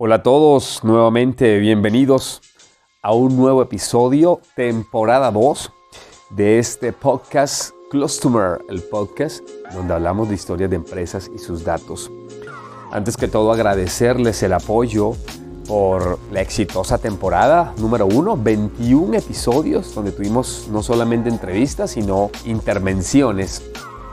Hola 0.00 0.14
a 0.14 0.22
todos, 0.22 0.84
nuevamente 0.84 1.58
bienvenidos 1.58 2.40
a 3.02 3.12
un 3.12 3.36
nuevo 3.36 3.62
episodio, 3.62 4.40
temporada 4.54 5.32
2 5.32 5.72
de 6.30 6.60
este 6.60 6.92
podcast 6.92 7.72
Customer, 7.90 8.60
el 8.68 8.80
podcast 8.82 9.40
donde 9.74 9.94
hablamos 9.94 10.28
de 10.28 10.36
historias 10.36 10.70
de 10.70 10.76
empresas 10.76 11.28
y 11.34 11.38
sus 11.40 11.64
datos. 11.64 12.12
Antes 12.92 13.16
que 13.16 13.26
todo 13.26 13.50
agradecerles 13.50 14.40
el 14.44 14.52
apoyo 14.52 15.14
por 15.66 16.20
la 16.30 16.42
exitosa 16.42 16.98
temporada 16.98 17.74
número 17.78 18.06
1, 18.06 18.36
21 18.36 19.16
episodios 19.16 19.92
donde 19.96 20.12
tuvimos 20.12 20.68
no 20.70 20.84
solamente 20.84 21.28
entrevistas, 21.28 21.90
sino 21.90 22.30
intervenciones. 22.44 23.68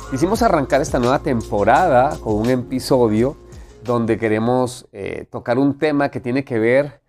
Quisimos 0.10 0.42
arrancar 0.42 0.82
esta 0.82 0.98
nueva 0.98 1.20
temporada 1.20 2.18
con 2.24 2.38
un 2.38 2.50
episodio 2.50 3.38
donde 3.86 4.18
queremos 4.18 4.88
eh, 4.92 5.26
tocar 5.32 5.58
un 5.58 5.80
tema 5.80 6.10
que 6.10 6.20
tiene 6.20 6.44
que 6.44 6.60
ver 6.60 7.02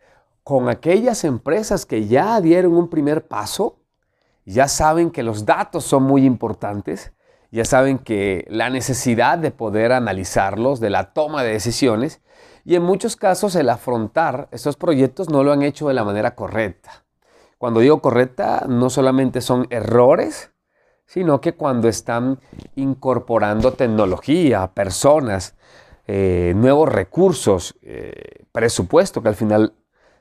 con 0.44 0.68
aquellas 0.68 1.24
empresas 1.24 1.86
que 1.86 2.06
ya 2.06 2.40
dieron 2.40 2.74
un 2.76 2.88
primer 2.88 3.26
paso, 3.26 3.80
ya 4.44 4.68
saben 4.68 5.10
que 5.10 5.24
los 5.24 5.44
datos 5.44 5.82
son 5.82 6.04
muy 6.04 6.24
importantes, 6.24 7.12
ya 7.50 7.64
saben 7.64 7.98
que 7.98 8.46
la 8.48 8.70
necesidad 8.70 9.38
de 9.38 9.50
poder 9.50 9.90
analizarlos, 9.90 10.78
de 10.78 10.90
la 10.90 11.12
toma 11.12 11.42
de 11.42 11.52
decisiones, 11.52 12.20
y 12.64 12.76
en 12.76 12.82
muchos 12.82 13.16
casos 13.16 13.56
el 13.56 13.68
afrontar 13.68 14.48
estos 14.52 14.76
proyectos 14.76 15.30
no 15.30 15.42
lo 15.42 15.52
han 15.52 15.62
hecho 15.62 15.88
de 15.88 15.94
la 15.94 16.04
manera 16.04 16.36
correcta. 16.36 17.04
Cuando 17.58 17.80
digo 17.80 18.00
correcta, 18.00 18.66
no 18.68 18.90
solamente 18.90 19.40
son 19.40 19.66
errores, 19.70 20.52
sino 21.06 21.40
que 21.40 21.54
cuando 21.54 21.88
están 21.88 22.40
incorporando 22.74 23.72
tecnología, 23.72 24.72
personas, 24.74 25.56
eh, 26.06 26.52
nuevos 26.56 26.88
recursos, 26.88 27.76
eh, 27.82 28.44
presupuesto 28.52 29.22
que 29.22 29.28
al 29.28 29.34
final 29.34 29.74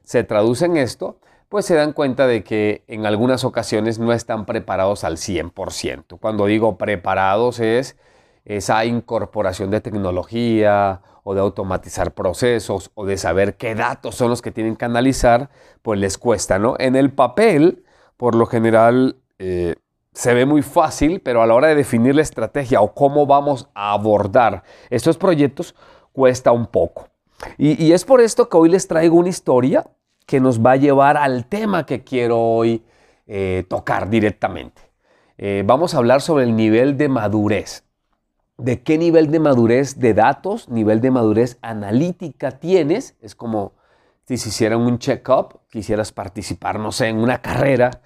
se 0.03 0.23
traduce 0.23 0.65
en 0.65 0.77
esto, 0.77 1.19
pues 1.49 1.65
se 1.65 1.75
dan 1.75 1.93
cuenta 1.93 2.27
de 2.27 2.43
que 2.43 2.83
en 2.87 3.05
algunas 3.05 3.43
ocasiones 3.43 3.99
no 3.99 4.11
están 4.11 4.45
preparados 4.45 5.03
al 5.03 5.17
100%. 5.17 6.17
Cuando 6.19 6.47
digo 6.47 6.77
preparados 6.77 7.59
es 7.59 7.97
esa 8.45 8.85
incorporación 8.85 9.71
de 9.71 9.81
tecnología 9.81 11.01
o 11.23 11.33
de 11.33 11.41
automatizar 11.41 12.13
procesos 12.13 12.91
o 12.93 13.05
de 13.05 13.17
saber 13.17 13.57
qué 13.57 13.73
datos 13.75 14.15
son 14.15 14.29
los 14.29 14.41
que 14.41 14.51
tienen 14.51 14.75
que 14.75 14.85
analizar, 14.85 15.49
pues 15.81 15.99
les 15.99 16.17
cuesta, 16.17 16.59
¿no? 16.59 16.75
En 16.79 16.95
el 16.95 17.11
papel, 17.11 17.83
por 18.17 18.35
lo 18.35 18.45
general, 18.45 19.17
eh, 19.39 19.75
se 20.15 20.33
ve 20.33 20.45
muy 20.45 20.61
fácil, 20.61 21.19
pero 21.19 21.41
a 21.41 21.45
la 21.45 21.53
hora 21.53 21.67
de 21.67 21.75
definir 21.75 22.15
la 22.15 22.21
estrategia 22.21 22.79
o 22.79 22.93
cómo 22.93 23.25
vamos 23.25 23.67
a 23.75 23.91
abordar 23.91 24.63
estos 24.89 25.17
proyectos, 25.17 25.75
cuesta 26.13 26.53
un 26.53 26.67
poco. 26.67 27.09
Y, 27.57 27.91
es 27.91 28.05
por 28.05 28.21
esto 28.21 28.47
que 28.47 28.55
hoy 28.55 28.69
les 28.69 28.87
traigo 28.87 29.17
una 29.17 29.27
historia 29.27 29.85
que 30.25 30.39
nos 30.39 30.65
va 30.65 30.71
a 30.71 30.75
llevar 30.77 31.17
al 31.17 31.45
tema 31.47 31.85
que 31.85 32.05
quiero 32.05 32.39
hoy 32.39 32.81
eh, 33.27 33.65
tocar 33.67 34.09
directamente. 34.09 34.81
Eh, 35.37 35.63
vamos 35.65 35.93
a 35.93 35.97
hablar 35.97 36.21
sobre 36.21 36.45
el 36.45 36.55
nivel 36.55 36.95
de 36.97 37.09
madurez. 37.09 37.83
¿De 38.57 38.81
qué 38.83 38.97
nivel 38.97 39.29
de 39.31 39.41
madurez 39.41 39.99
de 39.99 40.13
datos, 40.13 40.69
nivel 40.69 41.01
de 41.01 41.11
madurez 41.11 41.57
analítica 41.61 42.51
tienes? 42.51 43.17
Es 43.19 43.35
como 43.35 43.73
si 44.25 44.37
se 44.37 44.47
hiciera 44.47 44.77
un 44.77 44.97
check-up, 44.97 45.59
quisieras 45.69 46.13
participar, 46.13 46.79
no 46.79 46.93
sé, 46.93 47.09
en 47.09 47.17
una 47.17 47.41
carrera 47.41 48.01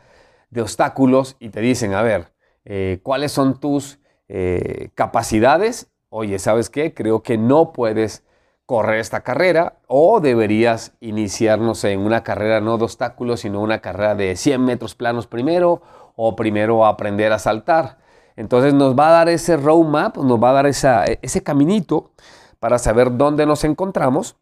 de 0.49 0.61
obstáculos 0.61 1.35
y 1.39 1.49
te 1.49 1.61
dicen, 1.61 1.93
a 1.93 2.01
ver, 2.01 2.33
eh, 2.65 2.99
¿cuáles 3.03 3.31
son 3.31 3.59
tus 3.59 3.99
eh, 4.27 4.89
capacidades? 4.95 5.91
Oye, 6.09 6.39
¿sabes 6.39 6.69
qué? 6.69 6.93
Creo 6.93 7.23
que 7.23 7.37
no 7.37 7.71
puedes 7.71 8.23
correr 8.65 8.99
esta 8.99 9.21
carrera 9.21 9.79
o 9.87 10.19
deberías 10.19 10.93
iniciarnos 10.99 11.83
en 11.85 12.01
una 12.01 12.23
carrera 12.23 12.61
no 12.61 12.77
de 12.77 12.83
obstáculos, 12.83 13.39
sino 13.41 13.61
una 13.61 13.79
carrera 13.79 14.15
de 14.15 14.35
100 14.35 14.63
metros 14.63 14.95
planos 14.95 15.25
primero 15.25 15.81
o 16.15 16.35
primero 16.35 16.85
aprender 16.85 17.31
a 17.31 17.39
saltar. 17.39 17.97
Entonces 18.35 18.73
nos 18.73 18.97
va 18.97 19.09
a 19.09 19.11
dar 19.11 19.29
ese 19.29 19.57
roadmap, 19.57 20.17
nos 20.17 20.41
va 20.41 20.51
a 20.51 20.53
dar 20.53 20.67
ese 20.67 21.43
caminito 21.43 22.11
para 22.59 22.77
saber 22.77 23.17
dónde 23.17 23.45
nos 23.45 23.63
encontramos 23.63 24.37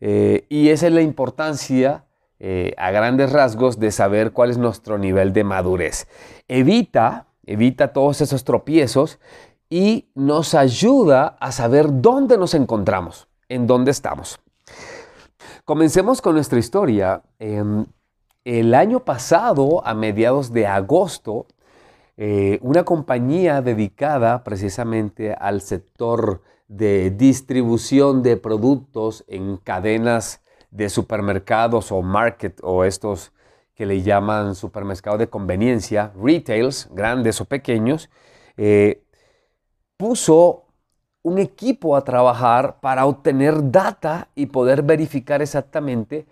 eh, 0.00 0.46
y 0.48 0.70
esa 0.70 0.86
es 0.86 0.92
la 0.92 1.02
importancia 1.02 2.04
eh, 2.40 2.74
a 2.76 2.90
grandes 2.90 3.32
rasgos 3.32 3.78
de 3.78 3.90
saber 3.90 4.32
cuál 4.32 4.50
es 4.50 4.58
nuestro 4.58 4.98
nivel 4.98 5.32
de 5.32 5.44
madurez. 5.44 6.06
Evita, 6.46 7.26
evita 7.44 7.92
todos 7.92 8.20
esos 8.20 8.44
tropiezos 8.44 9.18
y 9.68 10.08
nos 10.14 10.54
ayuda 10.54 11.36
a 11.40 11.52
saber 11.52 11.86
dónde 12.00 12.38
nos 12.38 12.54
encontramos, 12.54 13.28
en 13.48 13.66
dónde 13.66 13.90
estamos. 13.90 14.38
Comencemos 15.64 16.22
con 16.22 16.34
nuestra 16.34 16.58
historia. 16.58 17.22
Em, 17.38 17.86
el 18.44 18.74
año 18.74 19.00
pasado, 19.04 19.86
a 19.86 19.94
mediados 19.94 20.52
de 20.52 20.66
agosto, 20.66 21.46
eh, 22.16 22.58
una 22.62 22.84
compañía 22.84 23.60
dedicada 23.62 24.42
precisamente 24.44 25.34
al 25.34 25.60
sector 25.60 26.42
de 26.66 27.10
distribución 27.10 28.22
de 28.22 28.36
productos 28.36 29.24
en 29.28 29.56
cadenas 29.56 30.40
de 30.70 30.88
supermercados 30.88 31.92
o 31.92 32.02
market 32.02 32.58
o 32.62 32.84
estos 32.84 33.32
que 33.74 33.86
le 33.86 34.02
llaman 34.02 34.54
supermercados 34.54 35.18
de 35.20 35.28
conveniencia, 35.28 36.12
retails, 36.20 36.88
grandes 36.92 37.40
o 37.40 37.44
pequeños, 37.44 38.10
eh, 38.56 39.04
puso 39.96 40.64
un 41.22 41.38
equipo 41.38 41.96
a 41.96 42.02
trabajar 42.02 42.80
para 42.80 43.06
obtener 43.06 43.70
data 43.70 44.28
y 44.34 44.46
poder 44.46 44.82
verificar 44.82 45.42
exactamente 45.42 46.26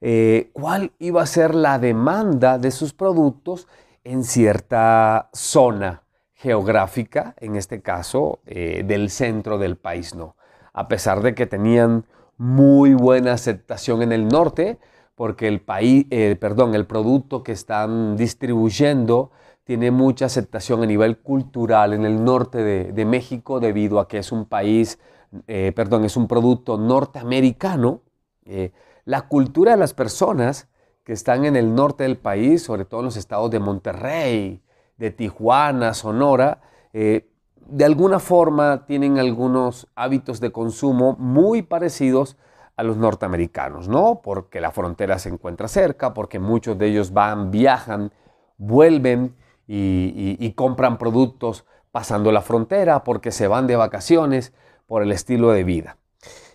eh, 0.00 0.50
cuál 0.52 0.92
iba 0.98 1.22
a 1.22 1.26
ser 1.26 1.54
la 1.54 1.78
demanda 1.78 2.58
de 2.58 2.70
sus 2.70 2.92
productos 2.92 3.66
en 4.04 4.22
cierta 4.22 5.30
zona 5.32 6.02
geográfica, 6.34 7.34
en 7.38 7.56
este 7.56 7.80
caso 7.80 8.40
eh, 8.44 8.82
del 8.84 9.08
centro 9.08 9.56
del 9.56 9.76
país, 9.76 10.14
no. 10.14 10.36
A 10.72 10.88
pesar 10.88 11.22
de 11.22 11.34
que 11.34 11.46
tenían 11.46 12.04
muy 12.36 12.94
buena 12.94 13.32
aceptación 13.32 14.02
en 14.02 14.12
el 14.12 14.28
norte, 14.28 14.78
porque 15.14 15.48
el 15.48 15.60
país, 15.60 16.06
eh, 16.10 16.36
perdón, 16.38 16.74
el 16.74 16.86
producto 16.86 17.42
que 17.42 17.52
están 17.52 18.16
distribuyendo 18.16 19.30
tiene 19.64 19.90
mucha 19.90 20.26
aceptación 20.26 20.82
a 20.82 20.86
nivel 20.86 21.18
cultural 21.18 21.94
en 21.94 22.04
el 22.04 22.22
norte 22.22 22.62
de, 22.62 23.04
México 23.04 23.60
debido 23.60 23.98
a 23.98 24.08
que 24.08 24.18
es 24.18 24.32
un 24.32 24.44
país, 24.44 24.98
eh, 25.46 25.72
perdón, 25.74 26.04
es 26.04 26.16
un 26.16 26.28
producto 26.28 26.76
norteamericano. 26.76 28.02
Eh, 28.44 28.72
la 29.04 29.22
cultura 29.22 29.72
de 29.72 29.78
las 29.78 29.94
personas 29.94 30.68
que 31.02 31.12
están 31.12 31.44
en 31.44 31.56
el 31.56 31.74
norte 31.74 32.04
del 32.04 32.18
país, 32.18 32.62
sobre 32.62 32.84
todo 32.84 33.00
en 33.00 33.06
los 33.06 33.16
estados 33.16 33.50
de 33.50 33.60
Monterrey, 33.60 34.62
de 34.96 35.10
Tijuana, 35.10 35.94
Sonora, 35.94 36.60
de 37.66 37.84
alguna 37.84 38.18
forma 38.18 38.84
tienen 38.86 39.18
algunos 39.18 39.88
hábitos 39.94 40.40
de 40.40 40.52
consumo 40.52 41.16
muy 41.18 41.62
parecidos 41.62 42.36
a 42.76 42.82
los 42.82 42.96
norteamericanos, 42.96 43.88
¿no? 43.88 44.20
Porque 44.22 44.60
la 44.60 44.70
frontera 44.70 45.18
se 45.18 45.28
encuentra 45.28 45.68
cerca, 45.68 46.12
porque 46.12 46.38
muchos 46.38 46.76
de 46.76 46.88
ellos 46.88 47.12
van, 47.12 47.50
viajan, 47.50 48.12
vuelven 48.58 49.36
y, 49.66 50.52
compran 50.56 50.98
productos 50.98 51.64
pasando 51.92 52.32
la 52.32 52.42
frontera, 52.42 53.04
porque 53.04 53.30
se 53.30 53.46
van 53.46 53.66
de 53.66 53.76
vacaciones, 53.76 54.52
por 54.86 55.02
el 55.02 55.12
estilo 55.12 55.50
de 55.50 55.64
vida. 55.64 55.96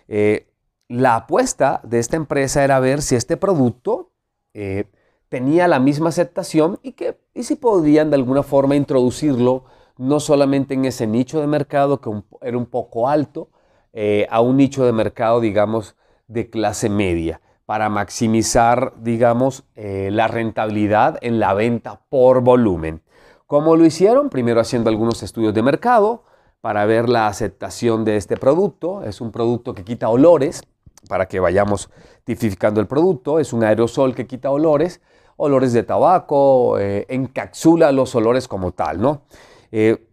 Eh, 0.06 0.46
la 0.88 1.16
apuesta 1.16 1.80
de 1.82 1.98
esta 1.98 2.16
empresa 2.16 2.62
era 2.62 2.78
ver 2.78 3.02
si 3.02 3.16
este 3.16 3.36
producto 3.36 4.12
eh, 4.54 4.84
tenía 5.28 5.66
la 5.66 5.80
misma 5.80 6.10
aceptación 6.10 6.78
y, 6.82 6.92
que, 6.92 7.18
y 7.34 7.42
si 7.42 7.56
podían 7.56 8.10
de 8.10 8.16
alguna 8.16 8.42
forma 8.42 8.76
introducirlo 8.76 9.64
no 10.00 10.18
solamente 10.18 10.72
en 10.72 10.86
ese 10.86 11.06
nicho 11.06 11.40
de 11.40 11.46
mercado 11.46 12.00
que 12.00 12.10
era 12.40 12.56
un 12.56 12.64
poco 12.64 13.06
alto, 13.06 13.50
eh, 13.92 14.26
a 14.30 14.40
un 14.40 14.56
nicho 14.56 14.84
de 14.86 14.92
mercado, 14.92 15.40
digamos, 15.40 15.94
de 16.26 16.48
clase 16.48 16.88
media, 16.88 17.42
para 17.66 17.90
maximizar, 17.90 18.94
digamos, 18.96 19.64
eh, 19.74 20.08
la 20.10 20.26
rentabilidad 20.26 21.18
en 21.20 21.38
la 21.38 21.52
venta 21.52 22.00
por 22.08 22.40
volumen. 22.40 23.02
¿Cómo 23.46 23.76
lo 23.76 23.84
hicieron? 23.84 24.30
Primero 24.30 24.60
haciendo 24.60 24.88
algunos 24.88 25.22
estudios 25.22 25.52
de 25.52 25.62
mercado 25.62 26.24
para 26.62 26.86
ver 26.86 27.10
la 27.10 27.26
aceptación 27.26 28.04
de 28.06 28.16
este 28.16 28.38
producto. 28.38 29.02
Es 29.02 29.20
un 29.20 29.30
producto 29.30 29.74
que 29.74 29.84
quita 29.84 30.08
olores, 30.08 30.62
para 31.08 31.26
que 31.28 31.40
vayamos 31.40 31.90
tipificando 32.24 32.80
el 32.80 32.86
producto. 32.86 33.38
Es 33.38 33.52
un 33.52 33.64
aerosol 33.64 34.14
que 34.14 34.26
quita 34.26 34.50
olores, 34.50 35.02
olores 35.36 35.74
de 35.74 35.82
tabaco, 35.82 36.78
eh, 36.78 37.04
encapsula 37.10 37.92
los 37.92 38.14
olores 38.14 38.48
como 38.48 38.72
tal, 38.72 39.00
¿no? 39.00 39.22
Eh, 39.72 40.06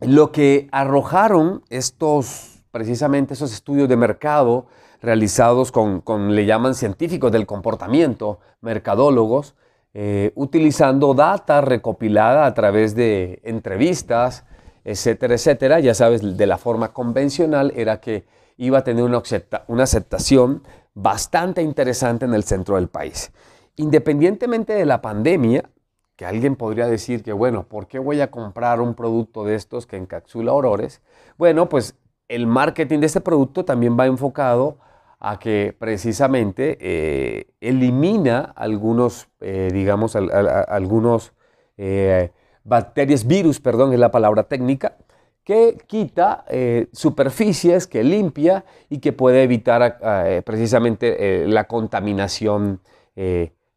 lo 0.00 0.32
que 0.32 0.68
arrojaron 0.72 1.62
estos, 1.70 2.62
precisamente 2.70 3.34
esos 3.34 3.52
estudios 3.52 3.88
de 3.88 3.96
mercado 3.96 4.66
realizados 5.00 5.72
con, 5.72 6.02
le 6.34 6.46
llaman 6.46 6.74
científicos 6.74 7.32
del 7.32 7.46
comportamiento, 7.46 8.40
mercadólogos, 8.60 9.54
eh, 9.94 10.32
utilizando 10.36 11.12
data 11.12 11.60
recopilada 11.60 12.46
a 12.46 12.54
través 12.54 12.94
de 12.94 13.40
entrevistas, 13.44 14.44
etcétera, 14.84 15.34
etcétera. 15.34 15.80
Ya 15.80 15.94
sabes, 15.94 16.36
de 16.36 16.46
la 16.46 16.58
forma 16.58 16.92
convencional 16.92 17.72
era 17.76 18.00
que 18.00 18.24
iba 18.56 18.78
a 18.78 18.84
tener 18.84 19.04
una, 19.04 19.22
una 19.66 19.82
aceptación 19.82 20.62
bastante 20.94 21.62
interesante 21.62 22.24
en 22.24 22.34
el 22.34 22.44
centro 22.44 22.76
del 22.76 22.88
país. 22.88 23.32
Independientemente 23.76 24.72
de 24.74 24.86
la 24.86 25.00
pandemia, 25.00 25.68
que 26.16 26.26
alguien 26.26 26.56
podría 26.56 26.86
decir 26.86 27.22
que, 27.22 27.32
bueno, 27.32 27.64
¿por 27.64 27.86
qué 27.86 27.98
voy 27.98 28.20
a 28.20 28.30
comprar 28.30 28.80
un 28.80 28.94
producto 28.94 29.44
de 29.44 29.54
estos 29.54 29.86
que 29.86 29.96
encapsula 29.96 30.52
aurores? 30.52 31.00
Bueno, 31.38 31.68
pues 31.68 31.96
el 32.28 32.46
marketing 32.46 33.00
de 33.00 33.06
este 33.06 33.20
producto 33.20 33.64
también 33.64 33.98
va 33.98 34.06
enfocado 34.06 34.78
a 35.24 35.38
que 35.38 35.74
precisamente 35.78 36.78
eh, 36.80 37.46
elimina 37.60 38.52
algunos, 38.56 39.28
eh, 39.40 39.70
digamos, 39.72 40.16
algunos 40.16 41.32
eh, 41.76 42.32
bacterias, 42.64 43.24
virus, 43.26 43.60
perdón, 43.60 43.92
es 43.92 44.00
la 44.00 44.10
palabra 44.10 44.42
técnica, 44.44 44.96
que 45.44 45.76
quita 45.86 46.44
superficies, 46.92 47.88
que 47.88 48.04
limpia 48.04 48.64
y 48.88 48.98
que 48.98 49.12
puede 49.12 49.42
evitar 49.42 50.42
precisamente 50.44 51.48
la 51.48 51.64
contaminación, 51.64 52.80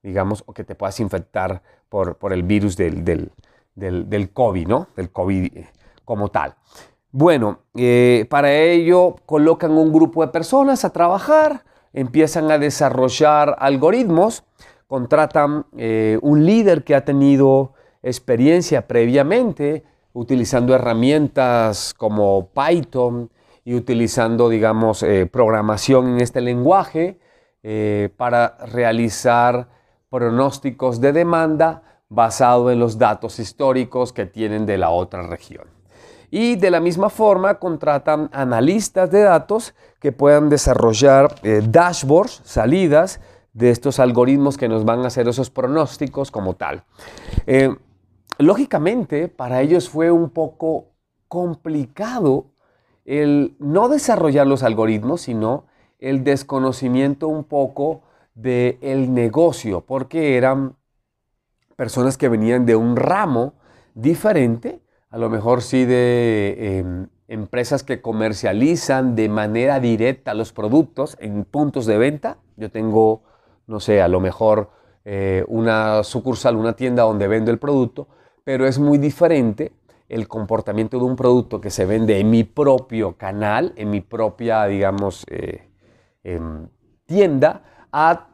digamos, 0.04 0.44
o 0.46 0.54
que 0.54 0.64
te 0.64 0.76
puedas 0.76 1.00
infectar 1.00 1.64
por, 1.90 2.18
el 2.32 2.44
virus 2.44 2.76
del, 2.76 3.04
del, 3.04 3.32
del, 3.76 4.30
COVID, 4.32 4.68
¿no? 4.68 4.88
Del 4.96 5.12
COVID 5.12 5.52
como 6.04 6.30
tal. 6.30 6.56
Bueno, 7.12 7.60
eh, 7.76 8.26
para 8.30 8.54
ello 8.54 9.16
colocan 9.26 9.72
un 9.72 9.94
grupo 9.94 10.22
de 10.26 10.34
personas 10.34 10.84
a 10.84 10.92
trabajar, 10.92 11.64
empiezan 11.94 12.52
a 12.52 12.58
desarrollar 12.58 13.56
algoritmos, 13.60 14.44
contratan 14.88 15.66
eh, 15.78 16.20
un 16.22 16.46
líder 16.46 16.84
que 16.84 16.94
ha 16.94 17.06
tenido 17.06 17.74
experiencia 18.04 18.86
previamente 18.86 19.84
utilizando 20.12 20.76
herramientas 20.76 21.94
como 21.94 22.50
Python 22.50 23.32
y 23.64 23.76
utilizando, 23.76 24.50
digamos, 24.50 25.02
eh, 25.02 25.26
programación 25.26 26.10
en 26.10 26.22
este 26.22 26.42
lenguaje 26.42 27.20
para 28.18 28.58
realizar 28.68 29.70
pronósticos 30.16 31.02
de 31.02 31.12
demanda 31.12 31.84
basado 32.08 32.72
en 32.72 32.80
los 32.80 32.98
datos 32.98 33.38
históricos 33.38 34.14
que 34.14 34.26
tienen 34.26 34.66
de 34.66 34.78
la 34.78 34.90
otra 34.90 35.28
región. 35.28 35.68
Y 36.32 36.56
de 36.56 36.72
la 36.72 36.80
misma 36.80 37.10
forma 37.10 37.56
contratan 37.56 38.30
analistas 38.32 39.12
de 39.12 39.24
datos 39.24 39.76
que 40.00 40.14
puedan 40.14 40.48
desarrollar 40.48 41.36
eh, 41.44 41.62
dashboards, 41.68 42.44
salidas 42.46 43.20
de 43.52 43.72
estos 43.72 44.00
algoritmos 44.00 44.58
que 44.58 44.70
nos 44.70 44.86
van 44.86 45.04
a 45.04 45.08
hacer 45.08 45.28
esos 45.28 45.50
pronósticos 45.50 46.32
como 46.32 46.54
tal. 46.54 46.86
Eh, 47.46 47.76
lógicamente, 48.38 49.28
para 49.28 49.60
ellos 49.60 49.90
fue 49.90 50.12
un 50.12 50.30
poco 50.30 50.94
complicado 51.28 52.52
el 53.04 53.58
no 53.60 53.90
desarrollar 53.90 54.48
los 54.48 54.64
algoritmos, 54.64 55.20
sino 55.20 55.66
el 56.00 56.24
desconocimiento 56.24 57.28
un 57.28 57.44
poco 57.44 58.05
del 58.36 58.78
el 58.82 59.14
negocio, 59.14 59.82
porque 59.82 60.38
eran 60.38 60.76
personas 61.76 62.18
que 62.18 62.30
venían 62.30 62.66
de 62.66 62.76
un 62.76 62.96
ramo 62.96 63.56
diferente 63.96 64.86
a 65.16 65.18
lo 65.18 65.30
mejor 65.30 65.62
sí 65.62 65.86
de 65.86 66.80
em, 66.80 67.08
empresas 67.30 67.84
que 67.84 68.02
comercializan 68.02 69.16
de 69.16 69.30
manera 69.30 69.80
directa 69.80 70.34
los 70.34 70.52
productos 70.52 71.16
en 71.22 71.46
puntos 71.46 71.86
de 71.86 71.98
venta. 71.98 72.38
Yo 72.58 72.70
tengo, 72.70 73.24
no 73.66 73.80
sé, 73.80 74.02
a 74.02 74.10
lo 74.10 74.20
mejor 74.20 74.72
eh, 75.06 75.46
una 75.48 76.04
sucursal, 76.04 76.58
una 76.58 76.76
tienda 76.76 77.04
donde 77.04 77.30
vendo 77.30 77.50
el 77.50 77.60
producto, 77.60 78.10
pero 78.44 78.68
es 78.68 78.78
muy 78.78 78.98
diferente 78.98 79.72
el 80.10 80.28
comportamiento 80.28 80.98
de 80.98 81.06
un 81.06 81.16
producto 81.16 81.62
que 81.62 81.70
se 81.70 81.86
vende 81.86 82.20
en 82.20 82.30
mi 82.30 82.44
propio 82.44 83.16
canal, 83.16 83.72
en 83.78 83.92
mi 83.92 84.02
propia, 84.02 84.66
digamos, 84.66 85.26
eh, 85.30 85.70
em, 86.26 86.68
tienda, 87.06 87.64
a 87.98 88.28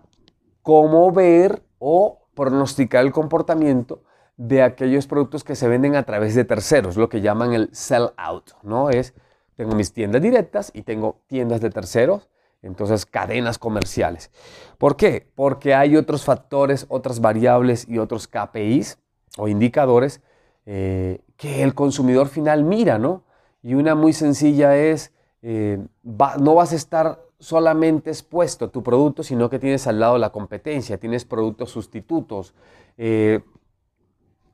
cómo 0.63 1.11
ver 1.11 1.61
o 1.77 2.27
pronosticar 2.33 3.05
el 3.05 3.11
comportamiento 3.11 4.01
de 4.35 4.63
aquellos 4.63 5.05
productos 5.05 5.43
que 5.43 5.55
se 5.55 5.67
venden 5.67 5.95
a 5.95 6.01
través 6.01 6.33
de 6.33 6.45
terceros, 6.45 6.97
lo 6.97 7.09
que 7.09 7.21
llaman 7.21 7.53
el 7.53 7.69
sell 7.71 8.09
out, 8.17 8.53
¿no? 8.63 8.89
Es, 8.89 9.13
tengo 9.55 9.75
mis 9.75 9.93
tiendas 9.93 10.23
directas 10.23 10.71
y 10.73 10.81
tengo 10.81 11.21
tiendas 11.27 11.61
de 11.61 11.69
terceros, 11.69 12.27
entonces 12.63 13.05
cadenas 13.05 13.59
comerciales. 13.59 14.31
¿Por 14.79 14.95
qué? 14.95 15.31
Porque 15.35 15.75
hay 15.75 15.95
otros 15.95 16.25
factores, 16.25 16.87
otras 16.89 17.21
variables 17.21 17.87
y 17.87 17.99
otros 17.99 18.27
KPIs 18.27 18.97
o 19.37 19.47
indicadores 19.47 20.21
eh, 20.65 21.21
que 21.37 21.61
el 21.61 21.75
consumidor 21.75 22.29
final 22.29 22.63
mira, 22.63 22.97
¿no? 22.97 23.25
Y 23.61 23.75
una 23.75 23.93
muy 23.93 24.13
sencilla 24.13 24.75
es, 24.75 25.13
eh, 25.43 25.77
no 26.03 26.55
vas 26.55 26.71
a 26.71 26.75
estar 26.75 27.19
solamente 27.41 28.11
expuesto 28.11 28.69
tu 28.69 28.83
producto, 28.83 29.23
sino 29.23 29.49
que 29.49 29.57
tienes 29.57 29.87
al 29.87 29.99
lado 29.99 30.17
la 30.19 30.29
competencia, 30.29 30.99
tienes 30.99 31.25
productos 31.25 31.71
sustitutos. 31.71 32.53
Eh, 32.97 33.41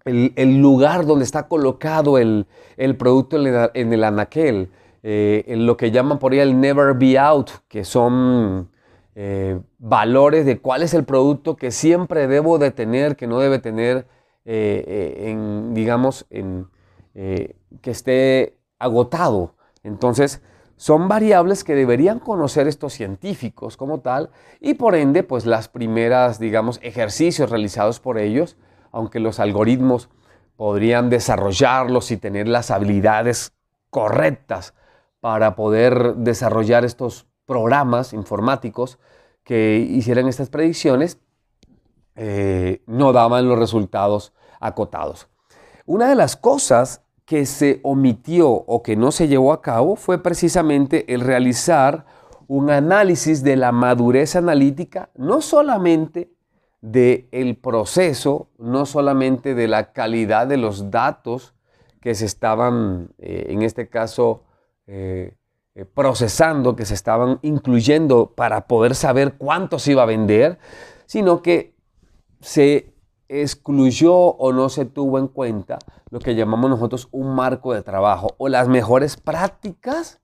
el, 0.05 0.61
lugar 0.61 1.05
donde 1.05 1.25
está 1.25 1.49
colocado 1.49 2.17
el, 2.17 2.47
producto 2.97 3.35
en, 3.35 3.93
el 3.93 4.03
anaquel, 4.05 4.71
eh, 5.03 5.43
en 5.47 5.65
lo 5.65 5.75
que 5.75 5.91
llaman 5.91 6.17
por 6.17 6.31
ahí 6.31 6.39
el 6.39 6.57
never 6.61 6.93
be 6.93 7.19
out, 7.19 7.49
que 7.67 7.83
son 7.83 8.69
eh, 9.15 9.59
valores 9.79 10.45
de 10.45 10.59
cuál 10.59 10.81
es 10.81 10.93
el 10.93 11.03
producto 11.03 11.57
que 11.57 11.71
siempre 11.71 12.27
debo 12.27 12.57
de 12.57 12.71
tener, 12.71 13.17
que 13.17 13.27
no 13.27 13.39
debe 13.39 13.59
tener, 13.59 14.07
en, 14.45 15.73
digamos, 15.73 16.25
en, 16.29 16.67
que 17.13 17.91
esté 17.91 18.55
agotado. 18.79 19.55
Entonces, 19.83 20.41
son 20.77 21.07
variables 21.07 21.63
que 21.63 21.75
deberían 21.75 22.19
conocer 22.19 22.67
estos 22.67 22.93
científicos 22.93 23.75
como 23.75 23.99
tal 23.99 24.29
y 24.61 24.75
por 24.75 24.95
ende, 24.95 25.23
pues 25.23 25.45
las 25.45 25.67
primeras, 25.67 26.39
digamos, 26.39 26.79
ejercicios 26.81 27.49
realizados 27.49 27.99
por 27.99 28.17
ellos 28.17 28.55
aunque 28.91 29.19
los 29.19 29.39
algoritmos 29.39 30.09
podrían 30.55 31.09
desarrollarlos 31.09 32.11
y 32.11 32.17
tener 32.17 32.47
las 32.47 32.71
habilidades 32.71 33.53
correctas 33.89 34.73
para 35.19 35.55
poder 35.55 36.15
desarrollar 36.15 36.85
estos 36.85 37.27
programas 37.45 38.13
informáticos 38.13 38.99
que 39.43 39.77
hicieran 39.77 40.27
estas 40.27 40.49
predicciones, 40.49 41.19
eh, 42.15 42.81
no 42.87 43.13
daban 43.13 43.47
los 43.47 43.59
resultados 43.59 44.33
acotados. 44.59 45.27
Una 45.85 46.09
de 46.09 46.15
las 46.15 46.35
cosas 46.35 47.03
que 47.27 47.45
se 47.45 47.81
omitió 47.83 48.49
o 48.49 48.81
que 48.81 48.95
no 48.95 49.11
se 49.11 49.27
llevó 49.27 49.51
a 49.51 49.61
cabo 49.61 49.97
fue 49.97 50.23
precisamente 50.23 51.13
el 51.13 51.19
realizar 51.19 52.05
un 52.47 52.69
análisis 52.69 53.43
de 53.43 53.57
la 53.57 53.73
madurez 53.73 54.37
analítica, 54.37 55.09
no 55.13 55.41
solamente 55.41 56.31
del 56.79 57.27
el 57.33 57.57
proceso, 57.57 58.47
no 58.57 58.85
solamente 58.85 59.55
de 59.55 59.67
la 59.67 59.91
calidad 59.91 60.47
de 60.47 60.55
los 60.55 60.89
datos 60.89 61.53
que 61.99 62.15
se 62.15 62.25
estaban, 62.25 63.09
eh, 63.17 63.47
en 63.49 63.61
este 63.61 63.89
caso, 63.89 64.45
eh, 64.85 65.35
eh, 65.75 65.83
procesando, 65.83 66.77
que 66.77 66.85
se 66.85 66.93
estaban 66.93 67.39
incluyendo 67.41 68.35
para 68.37 68.67
poder 68.67 68.95
saber 68.95 69.33
cuánto 69.33 69.79
se 69.79 69.91
iba 69.91 70.03
a 70.03 70.05
vender, 70.05 70.59
sino 71.05 71.41
que 71.41 71.75
se 72.39 72.93
excluyó 73.27 74.15
o 74.15 74.53
no 74.53 74.69
se 74.69 74.85
tuvo 74.85 75.19
en 75.19 75.27
cuenta 75.27 75.79
lo 76.09 76.19
que 76.19 76.35
llamamos 76.35 76.69
nosotros 76.69 77.07
un 77.11 77.35
marco 77.35 77.73
de 77.73 77.83
trabajo 77.83 78.35
o 78.37 78.49
las 78.49 78.67
mejores 78.67 79.17
prácticas 79.17 80.21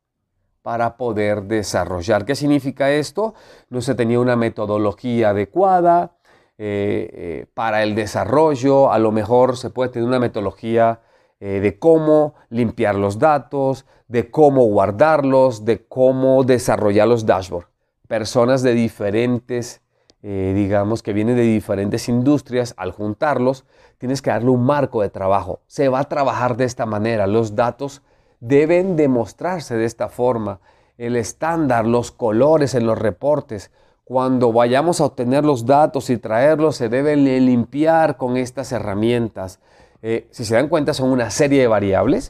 para 0.61 0.95
poder 0.97 1.43
desarrollar. 1.43 2.25
¿Qué 2.25 2.35
significa 2.35 2.91
esto? 2.91 3.33
No 3.69 3.81
se 3.81 3.95
tenía 3.95 4.19
una 4.19 4.35
metodología 4.35 5.29
adecuada, 5.29 6.13
eh, 6.57 7.09
eh, 7.13 7.45
para 7.53 7.83
el 7.83 7.95
desarrollo, 7.95 8.91
a 8.91 8.99
lo 8.99 9.11
mejor 9.11 9.57
se 9.57 9.71
puede 9.71 9.89
tener 9.89 10.07
una 10.07 10.19
metodología 10.19 11.01
eh, 11.39 11.59
de 11.59 11.79
cómo 11.79 12.35
limpiar 12.49 12.95
los 12.95 13.19
datos, 13.19 13.85
de 14.07 14.29
cómo 14.29 14.63
guardarlos, 14.65 15.65
de 15.65 15.85
cómo 15.87 16.43
desarrollar 16.43 17.07
los 17.07 17.25
dashboards. 17.25 17.67
Personas 18.07 18.61
de 18.61 18.73
diferentes, 18.73 19.81
digamos, 20.23 21.03
que 21.03 21.11
vienen 21.11 21.35
de 21.35 21.41
diferentes 21.41 22.07
industrias, 22.07 22.73
al 22.77 22.91
juntarlos, 22.91 23.65
tienes 23.97 24.21
que 24.21 24.29
darle 24.29 24.51
un 24.51 24.63
marco 24.63 25.01
de 25.01 25.09
trabajo. 25.09 25.59
Se 25.67 25.89
va 25.89 25.99
a 25.99 26.03
trabajar 26.05 26.55
de 26.55 26.63
esta 26.63 26.85
manera. 26.85 27.27
Los 27.27 27.55
datos 27.55 28.01
deben 28.39 28.95
demostrarse 28.95 29.75
de 29.75 29.85
esta 29.85 30.07
forma. 30.07 30.59
El 30.97 31.17
estándar, 31.17 31.85
los 31.85 32.11
colores 32.11 32.73
en 32.73 32.85
los 32.85 32.97
reportes, 32.97 33.69
cuando 34.05 34.51
vayamos 34.51 35.01
a 35.01 35.05
obtener 35.05 35.43
los 35.43 35.65
datos 35.65 36.09
y 36.09 36.17
traerlos, 36.17 36.77
se 36.77 36.89
deben 36.89 37.23
limpiar 37.23 38.17
con 38.17 38.37
estas 38.37 38.71
herramientas. 38.71 39.59
Eh, 40.01 40.27
si 40.31 40.45
se 40.45 40.55
dan 40.55 40.67
cuenta, 40.67 40.93
son 40.93 41.09
una 41.09 41.29
serie 41.31 41.61
de 41.61 41.67
variables 41.67 42.27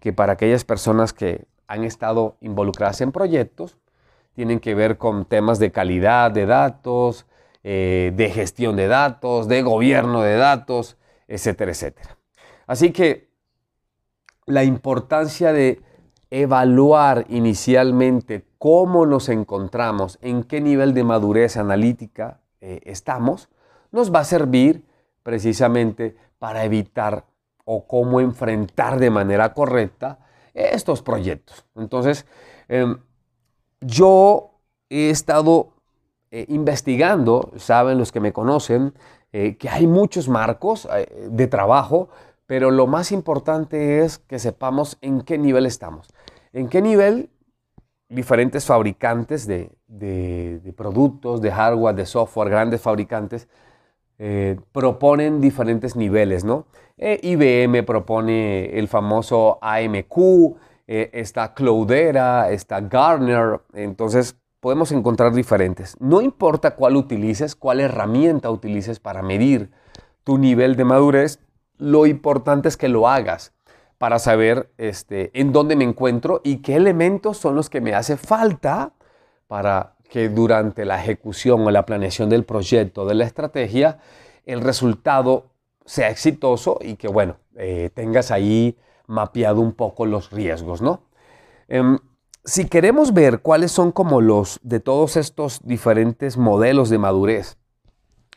que 0.00 0.12
para 0.12 0.34
aquellas 0.34 0.64
personas 0.64 1.12
que 1.12 1.46
han 1.66 1.84
estado 1.84 2.36
involucradas 2.40 3.00
en 3.02 3.12
proyectos, 3.12 3.78
tienen 4.34 4.60
que 4.60 4.74
ver 4.74 4.98
con 4.98 5.24
temas 5.24 5.58
de 5.58 5.72
calidad 5.72 6.30
de 6.30 6.46
datos, 6.46 7.26
eh, 7.62 8.12
de 8.16 8.30
gestión 8.30 8.76
de 8.76 8.88
datos, 8.88 9.48
de 9.48 9.62
gobierno 9.62 10.22
de 10.22 10.36
datos, 10.36 10.96
etcétera, 11.28 11.70
etcétera. 11.70 12.18
Así 12.66 12.90
que 12.92 13.30
la 14.46 14.64
importancia 14.64 15.52
de 15.52 15.80
evaluar 16.30 17.26
inicialmente 17.28 18.46
cómo 18.58 19.06
nos 19.06 19.28
encontramos, 19.28 20.18
en 20.22 20.44
qué 20.44 20.60
nivel 20.60 20.94
de 20.94 21.04
madurez 21.04 21.56
analítica 21.56 22.40
eh, 22.60 22.80
estamos, 22.84 23.48
nos 23.90 24.12
va 24.12 24.20
a 24.20 24.24
servir 24.24 24.84
precisamente 25.22 26.16
para 26.38 26.64
evitar 26.64 27.26
o 27.64 27.86
cómo 27.86 28.20
enfrentar 28.20 28.98
de 28.98 29.10
manera 29.10 29.52
correcta 29.52 30.18
estos 30.54 31.02
proyectos. 31.02 31.64
Entonces, 31.76 32.26
em, 32.68 32.96
yo 33.82 34.50
he 34.88 35.10
estado 35.10 35.68
eh, 36.30 36.46
investigando, 36.48 37.52
saben 37.56 37.98
los 37.98 38.10
que 38.12 38.20
me 38.20 38.32
conocen, 38.32 38.94
eh, 39.32 39.56
que 39.56 39.68
hay 39.68 39.86
muchos 39.86 40.28
marcos 40.28 40.88
de 41.28 41.46
trabajo, 41.46 42.08
pero 42.46 42.70
lo 42.70 42.86
más 42.86 43.12
importante 43.12 44.00
es 44.04 44.18
que 44.18 44.38
sepamos 44.38 44.98
en 45.00 45.22
qué 45.22 45.38
nivel 45.38 45.66
estamos. 45.66 46.08
En 46.52 46.68
qué 46.68 46.82
nivel 46.82 47.30
diferentes 48.12 48.66
fabricantes 48.66 49.46
de, 49.46 49.70
productos, 50.76 51.40
de 51.40 51.50
hardware, 51.50 51.94
de 51.94 52.06
software, 52.06 52.50
grandes 52.50 52.80
fabricantes, 52.80 53.48
eh, 54.18 54.56
proponen 54.70 55.40
diferentes 55.40 55.96
niveles, 55.96 56.44
¿no? 56.44 56.66
Eh, 56.98 57.18
IBM 57.22 57.82
propone 57.82 58.78
el 58.78 58.86
famoso 58.86 59.58
AMQ, 59.62 60.56
eh, 60.86 61.10
está 61.12 61.54
Cloudera, 61.54 62.50
está 62.50 62.80
Gartner, 62.80 63.60
entonces 63.72 64.36
podemos 64.60 64.92
encontrar 64.92 65.32
diferentes. 65.32 65.96
No 66.00 66.20
importa 66.20 66.76
cuál 66.76 66.96
utilices, 66.96 67.56
cuál 67.56 67.80
herramienta 67.80 68.50
utilices 68.50 69.00
para 69.00 69.22
medir 69.22 69.70
tu 70.24 70.38
nivel 70.38 70.76
de 70.76 70.84
madurez, 70.84 71.40
lo 71.78 72.06
importante 72.06 72.68
es 72.68 72.76
que 72.76 72.88
lo 72.88 73.08
hagas 73.08 73.52
para 73.98 74.18
saber 74.18 74.72
este, 74.78 75.30
en 75.38 75.52
dónde 75.52 75.76
me 75.76 75.84
encuentro 75.84 76.40
y 76.44 76.58
qué 76.58 76.76
elementos 76.76 77.38
son 77.38 77.54
los 77.54 77.70
que 77.70 77.80
me 77.80 77.94
hace 77.94 78.16
falta 78.16 78.92
para 79.46 79.94
que 80.08 80.28
durante 80.28 80.84
la 80.84 81.00
ejecución 81.00 81.66
o 81.66 81.70
la 81.70 81.86
planeación 81.86 82.28
del 82.28 82.44
proyecto, 82.44 83.06
de 83.06 83.14
la 83.14 83.24
estrategia, 83.24 83.98
el 84.44 84.60
resultado 84.60 85.52
sea 85.84 86.10
exitoso 86.10 86.78
y 86.80 86.96
que, 86.96 87.08
bueno, 87.08 87.36
eh, 87.56 87.90
tengas 87.94 88.30
ahí 88.30 88.76
mapeado 89.12 89.60
un 89.60 89.72
poco 89.72 90.06
los 90.06 90.30
riesgos, 90.30 90.80
¿no? 90.82 91.02
Em, 91.68 91.98
si 92.44 92.66
queremos 92.66 93.12
ver 93.12 93.40
cuáles 93.40 93.70
son 93.70 93.92
como 93.92 94.20
los 94.20 94.58
de 94.62 94.80
todos 94.80 95.16
estos 95.16 95.60
diferentes 95.64 96.36
modelos 96.36 96.90
de 96.90 96.98
madurez 96.98 97.56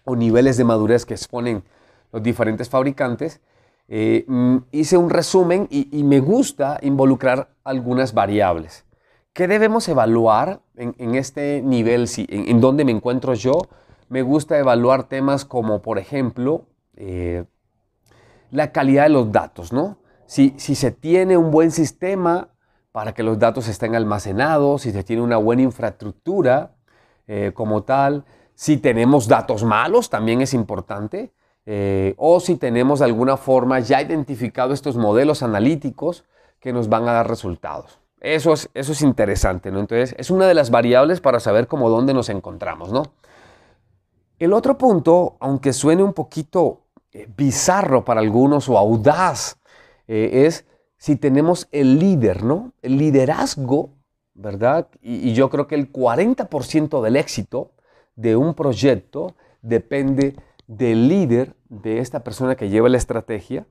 o 0.03 0.15
niveles 0.15 0.58
de 0.58 0.63
madurez 0.63 1.05
que 1.05 1.15
exponen 1.15 1.63
los 2.12 2.22
diferentes 2.22 2.70
fabricantes, 2.70 3.41
eh, 3.88 4.25
mm, 4.27 4.58
hice 4.72 4.98
un 4.98 5.10
resumen 5.10 5.67
y, 5.72 6.03
me 6.03 6.20
gusta 6.20 6.77
involucrar 6.82 7.50
algunas 7.63 8.13
variables. 8.13 8.86
¿Qué 9.34 9.48
debemos 9.48 9.88
evaluar 9.89 10.62
en, 10.75 11.15
este 11.15 11.62
nivel? 11.62 12.08
Si, 12.08 12.25
en, 12.29 12.62
dónde 12.62 12.86
me 12.86 12.91
encuentro 12.91 13.34
yo? 13.34 13.53
Me 14.08 14.22
gusta 14.22 14.58
evaluar 14.58 15.10
temas 15.10 15.46
como, 15.46 15.82
por 15.82 15.98
ejemplo, 16.00 16.65
eh, 16.96 17.44
la 18.51 18.72
calidad 18.72 19.03
de 19.03 19.10
los 19.10 19.32
datos, 19.32 19.74
¿no? 19.74 19.98
Si, 20.25 20.53
se 20.58 20.91
tiene 20.91 21.38
un 21.38 21.51
buen 21.51 21.72
sistema 21.72 22.50
para 22.91 23.13
que 23.13 23.24
los 23.24 23.38
datos 23.38 23.67
estén 23.67 23.96
almacenados, 23.96 24.84
si 24.84 24.91
se 24.91 25.03
tiene 25.03 25.22
una 25.22 25.38
buena 25.38 25.62
infraestructura 25.62 26.75
eh, 27.27 27.51
como 27.53 27.84
tal, 27.84 28.25
si 28.55 28.77
tenemos 28.77 29.27
datos 29.27 29.63
malos, 29.63 30.10
también 30.10 30.41
es 30.41 30.53
importante. 30.53 31.34
Eh, 31.67 32.13
o 32.17 32.39
si 32.39 32.58
tenemos 32.58 33.00
de 33.00 33.05
alguna 33.05 33.38
forma 33.38 33.79
ya 33.79 34.01
identificado 34.01 34.74
estos 34.74 34.98
modelos 34.98 35.41
analíticos 35.41 36.24
que 36.60 36.72
nos 36.72 36.89
van 36.89 37.08
a 37.08 37.13
dar 37.13 37.27
resultados. 37.27 38.00
Eso 38.22 38.53
es, 38.53 38.70
eso 38.74 38.91
es 38.91 39.01
interesante, 39.01 39.72
¿no? 39.72 39.79
Entonces, 39.79 40.15
es 40.17 40.29
una 40.29 40.48
de 40.48 40.53
las 40.53 40.70
variables 40.70 41.22
para 41.22 41.39
saber 41.39 41.67
cómo 41.67 41.89
dónde 41.89 42.13
nos 42.13 42.29
encontramos, 42.29 42.91
¿no? 42.91 43.03
El 44.38 44.53
otro 44.53 44.77
punto, 44.77 45.38
aunque 45.39 45.74
suene 45.74 46.03
un 46.03 46.13
poquito 46.13 46.82
eh, 47.12 47.27
bizarro 47.36 48.03
para 48.03 48.22
algunos 48.22 48.67
o 48.67 48.77
audaz, 48.77 49.58
eh, 50.08 50.46
es 50.46 50.66
si 50.98 51.16
tenemos 51.16 51.68
el 51.72 52.00
líder, 52.00 52.44
¿no? 52.44 52.74
El 52.82 52.98
liderazgo, 52.98 53.92
¿verdad? 54.34 54.88
Y, 55.02 55.34
yo 55.34 55.50
creo 55.50 55.68
que 55.68 55.76
el 55.76 55.92
40% 55.92 57.02
del 57.02 57.16
éxito 57.16 57.72
de 58.16 58.36
un 58.36 58.54
proyecto 58.54 59.36
depende 59.62 60.36
del 60.68 61.08
líder, 61.08 61.56
de 61.70 62.00
esta 62.00 62.24
persona 62.24 62.56
que 62.56 62.70
lleva 62.70 62.90
la 62.90 62.98
estrategia. 62.98 63.66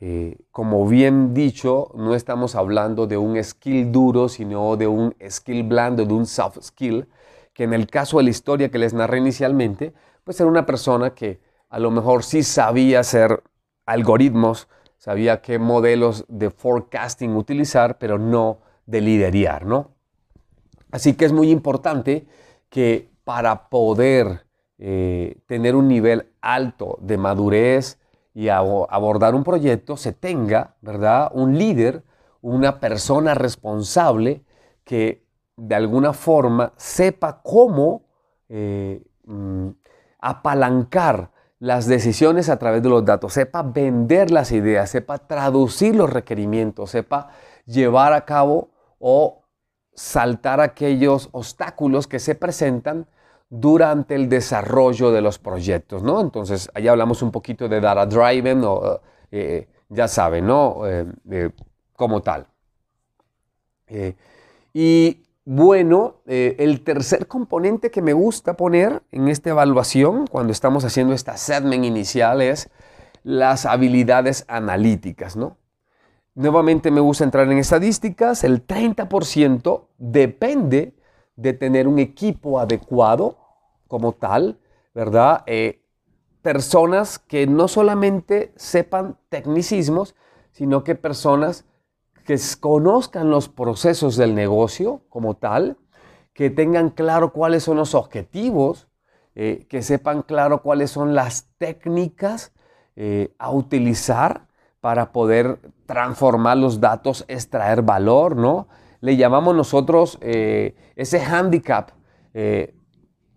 Eh, 0.00 0.36
como 0.50 0.86
bien 0.86 1.32
dicho, 1.32 1.90
no 1.94 2.14
estamos 2.14 2.54
hablando 2.54 3.06
de 3.06 3.16
un 3.16 3.42
skill 3.42 3.90
duro, 3.92 4.28
sino 4.28 4.76
de 4.76 4.86
un 4.86 5.14
skill 5.28 5.62
blando, 5.62 6.04
de 6.04 6.12
un 6.12 6.26
soft 6.26 6.58
skill, 6.60 7.08
que 7.54 7.64
en 7.64 7.72
el 7.72 7.86
caso 7.86 8.18
de 8.18 8.24
la 8.24 8.30
historia 8.30 8.70
que 8.70 8.78
les 8.78 8.92
narré 8.92 9.18
inicialmente, 9.18 9.94
pues 10.24 10.38
era 10.40 10.48
una 10.48 10.66
persona 10.66 11.14
que 11.14 11.40
a 11.70 11.78
lo 11.78 11.90
mejor 11.90 12.22
sí 12.22 12.42
sabía 12.42 13.00
hacer 13.00 13.42
algoritmos, 13.86 14.68
sabía 15.06 15.40
qué 15.40 15.60
modelos 15.60 16.24
de 16.26 16.50
forecasting 16.50 17.36
utilizar, 17.36 17.96
pero 17.96 18.18
no 18.18 18.58
de 18.86 19.00
liderar, 19.00 19.64
¿no? 19.64 19.92
Así 20.90 21.14
que 21.14 21.26
es 21.26 21.32
muy 21.32 21.52
importante 21.52 22.26
que 22.68 23.08
para 23.22 23.68
poder 23.68 24.46
eh, 24.78 25.38
tener 25.46 25.76
un 25.76 25.86
nivel 25.86 26.32
alto 26.40 26.98
de 27.00 27.18
madurez 27.18 28.00
y 28.34 28.48
abordar 28.48 29.36
un 29.36 29.44
proyecto, 29.44 29.96
se 29.96 30.12
tenga, 30.12 30.74
¿verdad? 30.80 31.30
Un 31.32 31.56
líder, 31.56 32.02
una 32.42 32.80
persona 32.80 33.32
responsable 33.34 34.42
que 34.82 35.24
de 35.56 35.76
alguna 35.76 36.14
forma 36.14 36.72
sepa 36.76 37.42
cómo 37.44 38.02
eh, 38.48 39.04
mm, 39.24 39.68
apalancar 40.18 41.30
las 41.58 41.86
decisiones 41.86 42.48
a 42.48 42.58
través 42.58 42.82
de 42.82 42.88
los 42.88 43.04
datos, 43.04 43.32
sepa 43.32 43.62
vender 43.62 44.30
las 44.30 44.52
ideas, 44.52 44.90
sepa 44.90 45.18
traducir 45.18 45.94
los 45.94 46.10
requerimientos, 46.10 46.90
sepa 46.90 47.30
llevar 47.64 48.12
a 48.12 48.24
cabo 48.24 48.70
o 48.98 49.42
saltar 49.94 50.60
aquellos 50.60 51.28
obstáculos 51.32 52.06
que 52.06 52.18
se 52.18 52.34
presentan 52.34 53.06
durante 53.48 54.14
el 54.14 54.28
desarrollo 54.28 55.10
de 55.10 55.22
los 55.22 55.38
proyectos, 55.38 56.02
¿no? 56.02 56.20
Entonces, 56.20 56.68
ahí 56.74 56.88
hablamos 56.88 57.22
un 57.22 57.30
poquito 57.30 57.68
de 57.68 57.80
data 57.80 58.04
driven, 58.04 58.62
o, 58.64 59.00
eh, 59.30 59.68
ya 59.88 60.08
saben, 60.08 60.46
¿no? 60.46 60.82
Eh, 60.84 61.50
como 61.94 62.20
tal. 62.20 62.46
Eh, 63.86 64.14
y 64.74 65.25
bueno, 65.46 66.16
el 66.26 66.82
tercer 66.82 67.28
componente 67.28 67.90
que 67.92 68.02
me 68.02 68.12
gusta 68.12 68.56
poner 68.56 69.04
en 69.12 69.28
esta 69.28 69.50
evaluación, 69.50 70.26
cuando 70.26 70.52
estamos 70.52 70.84
haciendo 70.84 71.14
esta 71.14 71.36
segment 71.36 71.84
inicial, 71.84 72.42
es 72.42 72.68
las 73.22 73.64
habilidades 73.64 74.44
analíticas, 74.48 75.36
¿no? 75.36 75.56
Nuevamente 76.34 76.90
me 76.90 77.00
gusta 77.00 77.24
entrar 77.24 77.50
en 77.50 77.58
estadísticas, 77.58 78.44
el 78.44 78.66
30% 78.66 79.86
depende 79.96 80.94
de 81.34 81.52
tener 81.52 81.88
un 81.88 81.98
equipo 81.98 82.60
adecuado 82.60 83.38
como 83.88 84.12
tal, 84.12 84.58
¿verdad? 84.94 85.44
Eh, 85.46 85.82
personas 86.42 87.18
que 87.18 87.46
no 87.46 87.68
solamente 87.68 88.52
sepan 88.56 89.16
tecnicismos, 89.28 90.14
sino 90.52 90.84
que 90.84 90.94
personas 90.94 91.64
que 92.26 92.38
conozcan 92.60 93.30
los 93.30 93.48
procesos 93.48 94.16
del 94.16 94.34
negocio 94.34 95.02
como 95.08 95.34
tal, 95.34 95.78
que 96.34 96.50
tengan 96.50 96.90
claro 96.90 97.32
cuáles 97.32 97.62
son 97.62 97.76
los 97.76 97.94
objetivos, 97.94 98.88
eh, 99.36 99.66
que 99.68 99.80
sepan 99.80 100.22
claro 100.22 100.60
cuáles 100.60 100.90
son 100.90 101.14
las 101.14 101.48
técnicas 101.56 102.52
eh, 102.96 103.32
a 103.38 103.50
utilizar 103.50 104.48
para 104.80 105.12
poder 105.12 105.60
transformar 105.86 106.56
los 106.56 106.80
datos, 106.80 107.24
extraer 107.28 107.82
valor, 107.82 108.36
¿no? 108.36 108.66
le 109.00 109.16
llamamos 109.16 109.54
nosotros 109.54 110.18
eh, 110.20 110.74
ese 110.96 111.20
handicap 111.20 111.92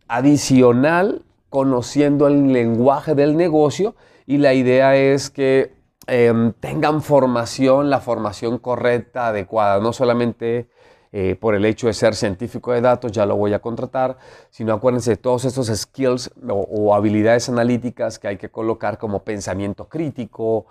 adicional 0.10 1.26
conociendo 1.50 2.28
el 2.28 2.52
lenguaje 2.52 3.16
del 3.16 3.38
negocio 3.38 3.96
y 4.26 4.40
la 4.40 4.54
idea 4.54 4.98
es 4.98 5.30
que 5.30 5.79
em, 6.10 6.54
tengan 6.54 7.02
formación, 7.02 7.90
la 7.90 8.00
formación 8.00 8.58
correcta, 8.58 9.28
adecuada, 9.28 9.80
no 9.80 9.94
solamente 9.94 10.70
eh, 11.12 11.36
por 11.40 11.56
el 11.56 11.66
hecho 11.66 11.88
de 11.88 11.94
ser 11.94 12.16
científico 12.16 12.72
de 12.72 12.82
datos, 12.82 13.12
ya 13.12 13.26
lo 13.26 13.36
voy 13.36 13.54
a 13.54 13.60
contratar, 13.60 14.18
sino 14.50 14.74
acuérdense 14.74 15.12
de 15.12 15.18
todos 15.18 15.46
esos 15.46 15.68
skills 15.68 16.32
o, 16.48 16.94
habilidades 16.94 17.50
analíticas 17.50 18.20
que 18.20 18.28
hay 18.28 18.38
que 18.38 18.50
colocar 18.50 18.98
como 18.98 19.24
pensamiento 19.24 19.88
crítico, 19.88 20.68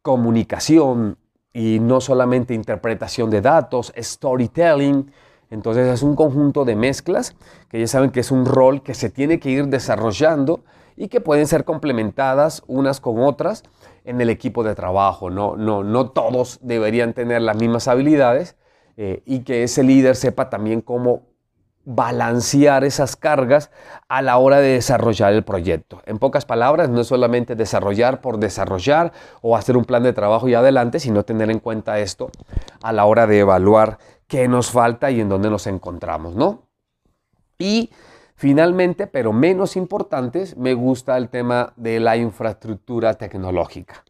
comunicación, 0.00 1.18
y 1.52 1.78
no 1.80 2.00
solamente 2.00 2.54
interpretación 2.54 3.30
de 3.30 3.40
datos, 3.40 3.92
storytelling. 3.96 5.10
Entonces 5.50 5.86
es 5.88 6.02
un 6.02 6.16
conjunto 6.16 6.64
de 6.64 6.76
mezclas 6.76 7.36
que 7.68 7.78
ya 7.78 7.86
saben 7.86 8.10
que 8.10 8.20
es 8.20 8.30
un 8.30 8.46
rol 8.46 8.82
que 8.82 8.94
se 8.94 9.10
tiene 9.10 9.38
que 9.38 9.50
ir 9.50 9.66
desarrollando 9.66 10.64
y 10.96 11.08
que 11.08 11.20
pueden 11.20 11.46
ser 11.46 11.64
complementadas 11.64 12.62
unas 12.66 13.00
con 13.00 13.22
otras 13.22 13.64
en 14.04 14.20
el 14.20 14.30
equipo 14.30 14.64
de 14.64 14.74
trabajo. 14.74 15.30
No, 15.30 15.56
no, 15.56 15.84
no 15.84 16.10
todos 16.10 16.58
deberían 16.62 17.12
tener 17.12 17.42
las 17.42 17.56
mismas 17.56 17.88
habilidades 17.88 18.56
eh, 18.96 19.22
y 19.26 19.40
que 19.40 19.62
ese 19.62 19.82
líder 19.82 20.16
sepa 20.16 20.50
también 20.50 20.80
cómo 20.80 21.32
balancear 21.84 22.84
esas 22.84 23.16
cargas 23.16 23.70
a 24.08 24.22
la 24.22 24.38
hora 24.38 24.60
de 24.60 24.74
desarrollar 24.74 25.32
el 25.32 25.42
proyecto. 25.42 26.00
En 26.06 26.18
pocas 26.18 26.44
palabras, 26.44 26.88
no 26.88 27.00
es 27.00 27.08
solamente 27.08 27.56
desarrollar 27.56 28.20
por 28.20 28.38
desarrollar 28.38 29.12
o 29.40 29.56
hacer 29.56 29.76
un 29.76 29.84
plan 29.84 30.02
de 30.02 30.12
trabajo 30.12 30.48
y 30.48 30.54
adelante, 30.54 31.00
sino 31.00 31.24
tener 31.24 31.50
en 31.50 31.58
cuenta 31.58 31.98
esto 31.98 32.30
a 32.82 32.92
la 32.92 33.04
hora 33.04 33.26
de 33.26 33.40
evaluar 33.40 33.98
qué 34.28 34.46
nos 34.46 34.70
falta 34.70 35.10
y 35.10 35.20
en 35.20 35.28
dónde 35.28 35.50
nos 35.50 35.66
encontramos, 35.66 36.36
¿no? 36.36 36.68
Y 37.58 37.90
finalmente, 38.42 39.06
pero 39.06 39.32
menos 39.32 39.76
importantes, 39.76 40.56
me 40.56 40.74
gusta 40.74 41.16
el 41.16 41.28
tema 41.28 41.74
de 41.76 42.00
la 42.00 42.16
infraestructura 42.16 43.14
tecnológica. 43.14 44.02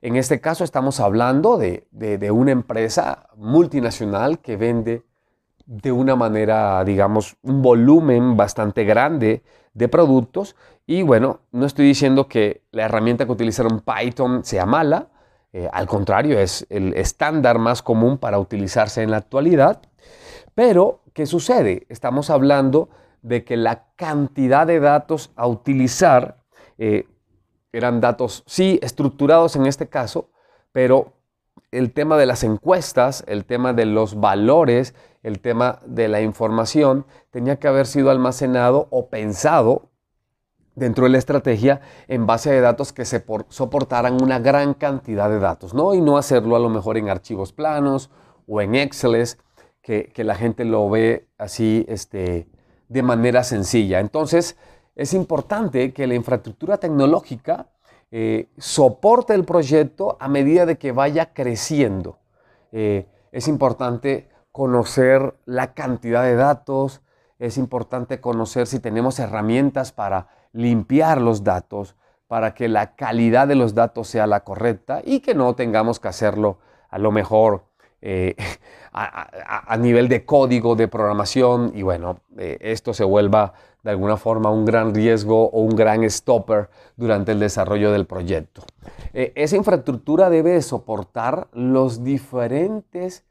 En 0.00 0.16
este 0.16 0.40
caso 0.40 0.64
estamos 0.64 0.98
hablando 0.98 1.58
de, 1.58 1.86
de 1.90 2.30
una 2.30 2.52
empresa 2.52 3.28
multinacional 3.36 4.38
que 4.38 4.56
vende 4.56 5.02
de 5.66 5.92
una 5.92 6.16
manera, 6.16 6.82
digamos, 6.84 7.36
un 7.42 7.60
volumen 7.60 8.34
bastante 8.34 8.84
grande 8.84 9.42
de 9.74 9.88
productos. 9.88 10.56
Y 10.86 11.02
bueno, 11.02 11.40
no 11.52 11.66
estoy 11.66 11.84
diciendo 11.84 12.28
que 12.28 12.62
la 12.70 12.84
herramienta 12.84 13.26
que 13.26 13.32
utilizaron 13.32 13.82
Python 13.82 14.42
sea 14.42 14.64
mala, 14.64 15.08
eh, 15.52 15.68
al 15.70 15.86
contrario, 15.86 16.38
es 16.38 16.66
el 16.70 16.94
estándar 16.94 17.58
más 17.58 17.82
común 17.82 18.16
para 18.16 18.38
utilizarse 18.38 19.02
en 19.02 19.10
la 19.10 19.18
actualidad. 19.18 19.82
Pero, 20.54 21.02
¿qué 21.12 21.26
sucede? 21.26 21.84
Estamos 21.90 22.30
hablando 22.30 22.88
de 23.26 23.44
que 23.44 23.56
la 23.56 23.88
cantidad 23.96 24.68
de 24.68 24.78
datos 24.78 25.32
a 25.34 25.48
utilizar 25.48 26.44
eh, 26.78 27.08
eran 27.72 28.00
datos, 28.00 28.44
sí, 28.46 28.78
estructurados 28.82 29.56
en 29.56 29.66
este 29.66 29.88
caso, 29.88 30.30
pero 30.70 31.14
el 31.72 31.92
tema 31.92 32.16
de 32.16 32.26
las 32.26 32.44
encuestas, 32.44 33.24
el 33.26 33.44
tema 33.44 33.72
de 33.72 33.84
los 33.84 34.20
valores, 34.20 34.94
el 35.24 35.40
tema 35.40 35.80
de 35.84 36.06
la 36.06 36.20
información, 36.20 37.04
tenía 37.32 37.58
que 37.58 37.66
haber 37.66 37.86
sido 37.86 38.10
almacenado 38.10 38.86
o 38.90 39.08
pensado 39.10 39.90
dentro 40.76 41.04
de 41.04 41.10
la 41.10 41.18
estrategia 41.18 41.80
en 42.06 42.26
base 42.26 42.52
de 42.52 42.60
datos 42.60 42.92
que 42.92 43.04
se 43.04 43.24
soportaran 43.48 44.22
una 44.22 44.38
gran 44.38 44.74
cantidad 44.74 45.28
de 45.28 45.40
datos, 45.40 45.74
¿no? 45.74 45.94
Y 45.94 46.00
no 46.00 46.16
hacerlo 46.16 46.54
a 46.54 46.60
lo 46.60 46.68
mejor 46.68 46.96
en 46.96 47.08
archivos 47.08 47.52
planos 47.52 48.08
o 48.46 48.60
en 48.60 48.76
Excel, 48.76 49.26
que, 49.82 50.12
que 50.14 50.22
la 50.22 50.36
gente 50.36 50.64
lo 50.64 50.88
ve 50.88 51.28
así 51.38 51.84
este, 51.88 52.48
de 52.88 53.02
manera 53.02 53.44
sencilla. 53.44 54.00
Entonces, 54.00 54.56
es 54.94 55.12
importante 55.14 55.92
que 55.92 56.06
la 56.06 56.14
infraestructura 56.14 56.78
tecnológica 56.78 57.68
eh, 58.10 58.48
soporte 58.56 59.34
el 59.34 59.44
proyecto 59.44 60.16
a 60.20 60.28
medida 60.28 60.64
de 60.64 60.78
que 60.78 60.92
vaya 60.92 61.32
creciendo. 61.34 62.18
Eh, 62.72 63.06
es 63.32 63.48
importante 63.48 64.28
conocer 64.52 65.34
la 65.44 65.74
cantidad 65.74 66.22
de 66.22 66.36
datos, 66.36 67.02
es 67.38 67.58
importante 67.58 68.20
conocer 68.20 68.66
si 68.66 68.80
tenemos 68.80 69.18
herramientas 69.18 69.92
para 69.92 70.28
limpiar 70.52 71.20
los 71.20 71.44
datos, 71.44 71.96
para 72.28 72.54
que 72.54 72.68
la 72.68 72.96
calidad 72.96 73.46
de 73.48 73.54
los 73.54 73.74
datos 73.74 74.08
sea 74.08 74.26
la 74.26 74.40
correcta 74.40 75.02
y 75.04 75.20
que 75.20 75.34
no 75.34 75.54
tengamos 75.54 76.00
que 76.00 76.08
hacerlo 76.08 76.58
a 76.88 76.98
lo 76.98 77.12
mejor 77.12 77.64
eh, 78.00 78.36
a, 78.92 79.76
nivel 79.78 80.08
de 80.08 80.24
código 80.24 80.74
de 80.74 80.88
programación 80.88 81.72
y 81.74 81.82
bueno, 81.82 82.20
esto 82.38 82.94
se 82.94 83.04
vuelva 83.04 83.52
de 83.86 83.92
alguna 83.92 84.16
forma 84.16 84.50
un 84.50 84.64
gran 84.64 84.92
riesgo 84.94 85.48
o 85.48 85.60
un 85.60 85.76
gran 85.76 86.02
stopper 86.10 86.68
durante 86.96 87.30
el 87.30 87.38
desarrollo 87.38 87.92
del 87.92 88.04
proyecto. 88.04 88.62
Eh, 89.12 89.32
esa 89.36 89.56
infraestructura 89.56 90.28
debe 90.28 90.60
soportar 90.60 91.46
los 91.52 92.02
diferentes 92.02 93.24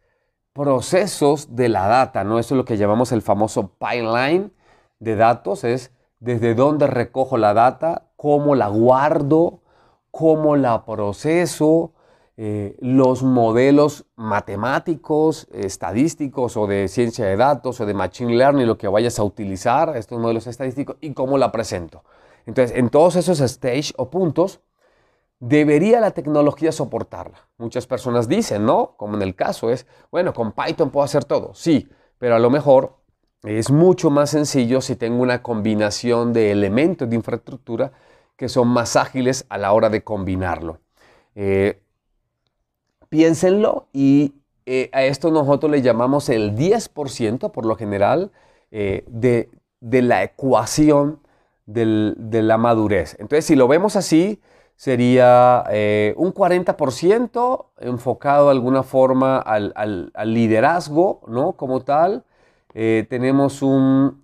procesos 0.54 1.58
de 1.58 1.68
la 1.68 1.88
data, 1.88 2.24
¿no? 2.24 2.40
Eso 2.40 2.56
es 2.56 2.58
lo 2.58 2.64
que 2.64 2.78
llamamos 2.78 3.12
el 3.12 3.22
famoso 3.22 3.72
pipeline 3.78 4.54
de 5.00 5.18
datos, 5.18 5.66
es 5.66 5.92
desde 6.22 6.56
dónde 6.56 6.88
recojo 6.88 7.38
la 7.38 7.54
data, 7.54 8.04
cómo 8.16 8.56
la 8.56 8.70
guardo, 8.70 9.60
cómo 10.10 10.56
la 10.56 10.86
proceso, 10.86 11.92
eh, 12.38 12.76
los 12.80 13.24
modelos 13.24 14.06
matemáticos, 14.16 15.48
estadísticos 15.54 16.58
o 16.58 16.68
de 16.68 16.88
ciencia 16.88 17.26
de 17.26 17.38
datos 17.38 17.80
o 17.80 17.86
de 17.86 17.94
machine 17.94 18.36
learning, 18.36 18.68
lo 18.68 18.78
que 18.78 18.88
vayas 18.88 19.20
a 19.20 19.24
utilizar, 19.24 19.96
estos 19.96 20.20
modelos 20.20 20.46
estadísticos, 20.48 20.98
y 21.00 21.14
cómo 21.14 21.38
la 21.38 21.52
presento. 21.52 22.04
Entonces, 22.46 22.78
en 22.78 22.90
todos 22.90 23.16
esos 23.16 23.40
stage 23.40 23.94
o 23.98 24.10
puntos, 24.10 24.60
debería 25.40 26.00
la 26.00 26.12
tecnología 26.12 26.72
soportarla. 26.72 27.48
Muchas 27.58 27.88
personas 27.88 28.28
dicen, 28.28 28.66
¿no? 28.66 28.96
Como 28.98 29.16
en 29.16 29.22
el 29.22 29.36
caso 29.36 29.70
es, 29.70 29.88
bueno, 30.12 30.34
con 30.34 30.52
Python 30.52 30.90
puedo 30.90 31.04
hacer 31.04 31.26
todo. 31.26 31.54
Sí, 31.54 31.88
pero 32.18 32.36
a 32.36 32.40
lo 32.40 32.50
mejor 32.50 32.98
es 33.44 33.72
mucho 33.72 34.10
más 34.10 34.32
sencillo 34.32 34.82
si 34.82 34.96
tengo 34.96 35.22
una 35.22 35.42
combinación 35.42 36.34
de 36.34 36.52
elementos 36.52 37.10
de 37.10 37.16
infraestructura 37.16 37.92
que 38.36 38.50
son 38.50 38.68
más 38.68 38.96
ágiles 38.96 39.46
a 39.50 39.58
la 39.58 39.72
hora 39.72 39.90
de 39.90 40.04
combinarlo. 40.04 40.80
Eh, 41.36 41.82
Piénsenlo 43.10 43.88
y 43.94 44.34
eh, 44.66 44.90
a 44.94 45.04
esto 45.04 45.30
nosotros 45.30 45.72
le 45.72 45.82
llamamos 45.82 46.30
el 46.30 46.56
10% 46.56 47.52
por 47.52 47.66
lo 47.66 47.76
general 47.76 48.32
eh, 48.72 49.04
de, 49.08 49.50
la 50.02 50.24
ecuación 50.24 51.20
de 51.68 52.42
la 52.42 52.58
madurez. 52.58 53.16
Entonces, 53.20 53.46
si 53.46 53.56
lo 53.56 53.68
vemos 53.68 53.96
así, 53.96 54.42
sería 54.76 55.64
eh, 55.70 56.16
un 56.18 56.34
40% 56.34 57.66
enfocado 57.80 58.46
de 58.46 58.52
alguna 58.52 58.84
forma 58.84 59.38
al, 59.38 60.12
liderazgo, 60.26 61.22
¿no? 61.28 61.54
Como 61.54 61.82
tal. 61.82 62.24
tenemos 62.74 63.62
un 63.62 64.24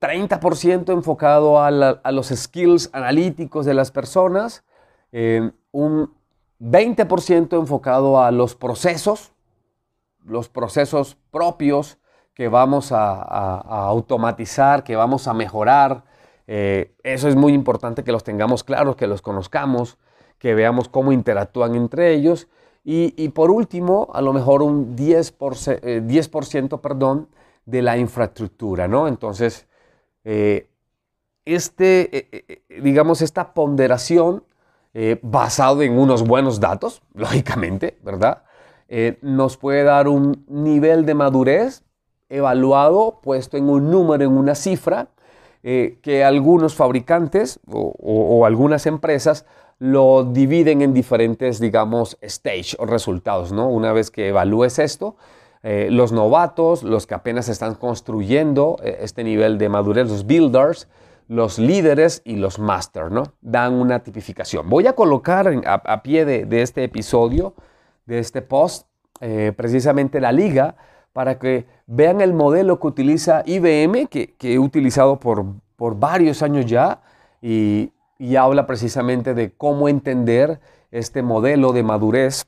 30% 0.00 0.92
enfocado 0.92 1.58
a, 1.58 1.66
a, 1.68 2.12
los 2.12 2.28
skills 2.28 2.90
analíticos 2.92 3.66
de 3.66 3.74
las 3.74 3.90
personas, 3.90 4.64
un 5.72 6.15
20% 6.60 7.58
enfocado 7.58 8.22
a 8.22 8.30
los 8.30 8.54
procesos, 8.54 9.32
los 10.24 10.48
procesos 10.48 11.16
propios 11.30 11.98
que 12.34 12.48
vamos 12.48 12.92
a, 12.92 13.58
automatizar, 13.88 14.84
que 14.84 14.96
vamos 14.96 15.26
a 15.26 15.34
mejorar. 15.34 16.04
Eh, 16.46 16.94
eso 17.02 17.28
es 17.28 17.36
muy 17.36 17.52
importante 17.54 18.04
que 18.04 18.12
los 18.12 18.24
tengamos 18.24 18.62
claros, 18.62 18.96
que 18.96 19.06
los 19.06 19.22
conozcamos, 19.22 19.96
que 20.38 20.54
veamos 20.54 20.88
cómo 20.88 21.12
interactúan 21.12 21.74
entre 21.74 22.12
ellos. 22.12 22.48
Y, 22.88 23.30
por 23.30 23.50
último, 23.50 24.10
a 24.12 24.20
lo 24.20 24.32
mejor 24.32 24.62
un 24.62 24.94
10%, 24.94 26.02
10 26.02 26.30
eh, 26.34 26.78
perdón, 26.80 27.28
de 27.64 27.82
la 27.82 27.98
infraestructura, 27.98 28.86
¿no? 28.86 29.08
Entonces, 29.08 29.66
eh, 30.22 30.68
este, 31.44 32.54
digamos, 32.68 33.22
esta 33.22 33.54
ponderación 33.54 34.44
eh, 34.98 35.20
basado 35.20 35.82
en 35.82 35.98
unos 35.98 36.26
buenos 36.26 36.58
datos, 36.58 37.02
lógicamente, 37.14 37.98
¿verdad? 38.02 38.44
Eh, 38.88 39.18
nos 39.20 39.58
puede 39.58 39.82
dar 39.82 40.08
un 40.08 40.46
nivel 40.48 41.04
de 41.04 41.12
madurez 41.12 41.82
evaluado, 42.30 43.20
puesto 43.22 43.58
en 43.58 43.68
un 43.68 43.90
número, 43.90 44.24
en 44.24 44.32
una 44.32 44.54
cifra, 44.54 45.08
eh, 45.62 45.98
que 46.00 46.24
algunos 46.24 46.74
fabricantes 46.74 47.60
o, 47.70 48.46
algunas 48.46 48.86
empresas 48.86 49.44
lo 49.78 50.24
dividen 50.24 50.80
en 50.80 50.94
diferentes, 50.94 51.60
digamos, 51.60 52.16
stage 52.22 52.74
o 52.78 52.86
resultados, 52.86 53.52
¿no? 53.52 53.68
Una 53.68 53.92
vez 53.92 54.10
que 54.10 54.28
evalúes 54.28 54.78
esto, 54.78 55.16
los 55.62 56.12
novatos, 56.12 56.84
los 56.84 57.06
que 57.06 57.14
apenas 57.14 57.48
están 57.48 57.74
construyendo 57.74 58.76
este 58.82 59.24
nivel 59.24 59.58
de 59.58 59.68
madurez, 59.68 60.08
los 60.08 60.24
builders, 60.24 60.88
los 61.28 61.58
líderes 61.58 62.22
y 62.24 62.36
los 62.36 62.58
máster, 62.58 63.10
¿no? 63.10 63.24
Dan 63.40 63.74
una 63.74 64.02
tipificación. 64.02 64.68
Voy 64.68 64.86
a 64.86 64.94
colocar 64.94 65.52
a, 65.66 66.02
pie 66.02 66.24
de, 66.24 66.62
este 66.62 66.84
episodio, 66.84 67.54
de 68.06 68.18
este 68.18 68.42
post, 68.42 68.86
eh, 69.20 69.52
precisamente 69.56 70.20
la 70.20 70.32
liga 70.32 70.76
para 71.12 71.38
que 71.38 71.66
vean 71.86 72.20
el 72.20 72.34
modelo 72.34 72.78
que 72.78 72.86
utiliza 72.86 73.42
IBM, 73.46 74.06
que, 74.08 74.36
he 74.40 74.58
utilizado 74.58 75.18
por, 75.18 75.46
por, 75.76 75.98
varios 75.98 76.42
años 76.42 76.66
ya, 76.66 77.00
y 77.40 77.90
habla 78.38 78.66
precisamente 78.66 79.34
de 79.34 79.52
cómo 79.52 79.88
entender 79.88 80.60
este 80.90 81.22
modelo 81.22 81.72
de 81.72 81.82
madurez 81.82 82.46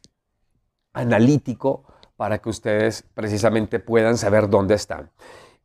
analítico 0.93 1.85
para 2.17 2.39
que 2.39 2.49
ustedes 2.49 3.05
precisamente 3.15 3.79
puedan 3.79 4.17
saber 4.17 4.49
dónde 4.49 4.75
están. 4.75 5.11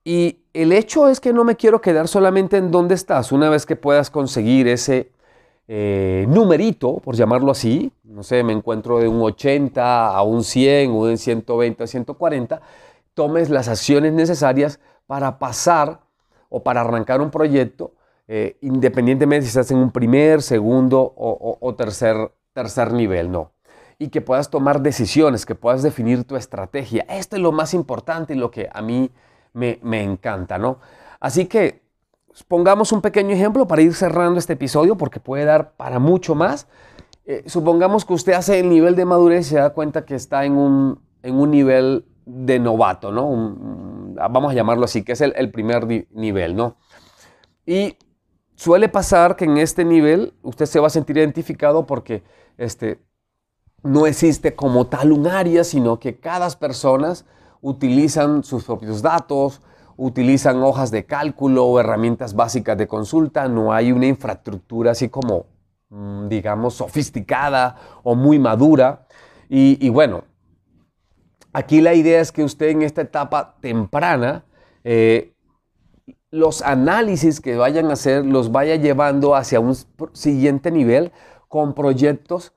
Y 0.03 0.39
el 0.53 0.71
hecho 0.71 1.07
es 1.07 1.19
que 1.19 1.33
no 1.33 1.43
me 1.43 1.55
quiero 1.55 1.81
quedar 1.81 2.07
solamente 2.07 2.57
en 2.57 2.71
dónde 2.71 2.95
estás. 2.95 3.31
Una 3.31 3.49
vez 3.49 3.65
que 3.65 3.75
puedas 3.75 4.09
conseguir 4.09 4.67
ese 4.67 5.11
eh, 5.67 6.25
numerito, 6.27 6.97
por 6.97 7.15
llamarlo 7.15 7.51
así, 7.51 7.91
no 8.03 8.23
sé, 8.23 8.43
me 8.43 8.53
encuentro 8.53 8.99
de 8.99 9.07
un 9.07 9.21
80 9.21 10.07
a 10.07 10.21
un 10.23 10.43
100 10.43 10.91
o 10.91 11.05
de 11.05 11.17
120 11.17 11.83
a 11.83 11.87
140, 11.87 12.61
tomes 13.13 13.49
las 13.49 13.67
acciones 13.67 14.13
necesarias 14.13 14.79
para 15.07 15.39
pasar 15.39 16.01
o 16.49 16.63
para 16.63 16.81
arrancar 16.81 17.21
un 17.21 17.31
proyecto 17.31 17.93
eh, 18.27 18.57
independientemente 18.61 19.45
si 19.45 19.49
estás 19.49 19.71
en 19.71 19.77
un 19.77 19.91
primer, 19.91 20.41
segundo 20.41 21.13
o, 21.15 21.75
tercer, 21.75 22.31
tercer 22.53 22.93
nivel, 22.93 23.31
no. 23.31 23.51
Y 23.99 24.09
que 24.09 24.21
puedas 24.21 24.49
tomar 24.49 24.81
decisiones, 24.81 25.45
que 25.45 25.55
puedas 25.55 25.83
definir 25.83 26.23
tu 26.23 26.35
estrategia. 26.35 27.05
Esto 27.09 27.35
es 27.35 27.41
lo 27.41 27.51
más 27.51 27.73
importante 27.73 28.33
y 28.33 28.37
lo 28.37 28.49
que 28.49 28.69
a 28.71 28.81
mí 28.81 29.11
me, 29.53 30.03
encanta, 30.03 30.57
¿no? 30.57 30.79
Así 31.19 31.45
que 31.45 31.83
pongamos 32.47 32.91
un 32.91 33.01
pequeño 33.01 33.31
ejemplo 33.31 33.67
para 33.67 33.81
ir 33.81 33.93
cerrando 33.93 34.39
este 34.39 34.53
episodio 34.53 34.97
porque 34.97 35.19
puede 35.19 35.45
dar 35.45 35.73
para 35.73 35.99
mucho 35.99 36.35
más. 36.35 36.67
Eh, 37.25 37.43
supongamos 37.45 38.03
que 38.05 38.13
usted 38.13 38.33
hace 38.33 38.59
el 38.59 38.69
nivel 38.69 38.95
de 38.95 39.05
madurez 39.05 39.47
y 39.47 39.49
se 39.51 39.55
da 39.57 39.69
cuenta 39.71 40.05
que 40.05 40.15
está 40.15 40.43
en 40.45 40.57
un, 40.57 40.99
en 41.21 41.35
un 41.35 41.51
nivel 41.51 42.05
de 42.25 42.59
novato, 42.59 43.11
¿no? 43.11 44.13
vamos 44.29 44.51
a 44.51 44.55
llamarlo 44.55 44.85
así, 44.85 45.03
que 45.03 45.11
es 45.13 45.21
el, 45.21 45.33
el 45.35 45.51
primer 45.51 46.07
nivel, 46.11 46.55
¿no? 46.55 46.77
Y 47.65 47.97
suele 48.55 48.87
pasar 48.89 49.35
que 49.35 49.45
en 49.45 49.57
este 49.57 49.83
nivel 49.83 50.33
usted 50.41 50.65
se 50.65 50.79
va 50.79 50.87
a 50.87 50.89
sentir 50.89 51.17
identificado 51.17 51.85
porque 51.85 52.23
este, 52.57 52.99
no 53.83 54.05
existe 54.07 54.55
como 54.55 54.87
tal 54.87 55.11
un 55.11 55.27
área, 55.27 55.63
sino 55.63 55.99
que 55.99 56.19
cada 56.19 56.49
persona 56.51 57.13
utilizan 57.63 58.43
sus 58.43 58.65
propios 58.65 59.01
datos, 59.01 59.61
utilizan 59.95 60.61
hojas 60.61 60.91
de 60.91 61.05
cálculo 61.05 61.65
o 61.65 61.79
herramientas 61.79 62.35
básicas 62.35 62.77
de 62.77 62.87
consulta, 62.87 63.47
no 63.47 63.73
hay 63.73 63.91
una 63.91 64.05
infraestructura 64.05 64.91
así 64.91 65.09
como, 65.09 65.45
mm, 65.89 66.27
digamos, 66.27 66.75
sofisticada 66.75 67.77
o 68.03 68.15
muy 68.15 68.37
madura. 68.37 69.07
Y, 69.49 69.87
bueno, 69.89 70.23
aquí 71.53 71.79
la 71.79 71.93
idea 71.93 72.19
es 72.19 72.31
que 72.31 72.43
usted 72.43 72.69
en 72.69 72.81
esta 72.81 73.01
etapa 73.01 73.55
temprana 73.61 74.43
eh, 74.83 75.33
los 76.31 76.63
análisis 76.63 77.39
que 77.39 77.55
vayan 77.55 77.91
a 77.91 77.93
hacer 77.93 78.25
los 78.25 78.51
vaya 78.51 78.75
llevando 78.75 79.35
hacia 79.35 79.59
un 79.59 79.75
siguiente 80.13 80.71
nivel 80.71 81.11
con 81.47 81.75
proyectos 81.75 82.53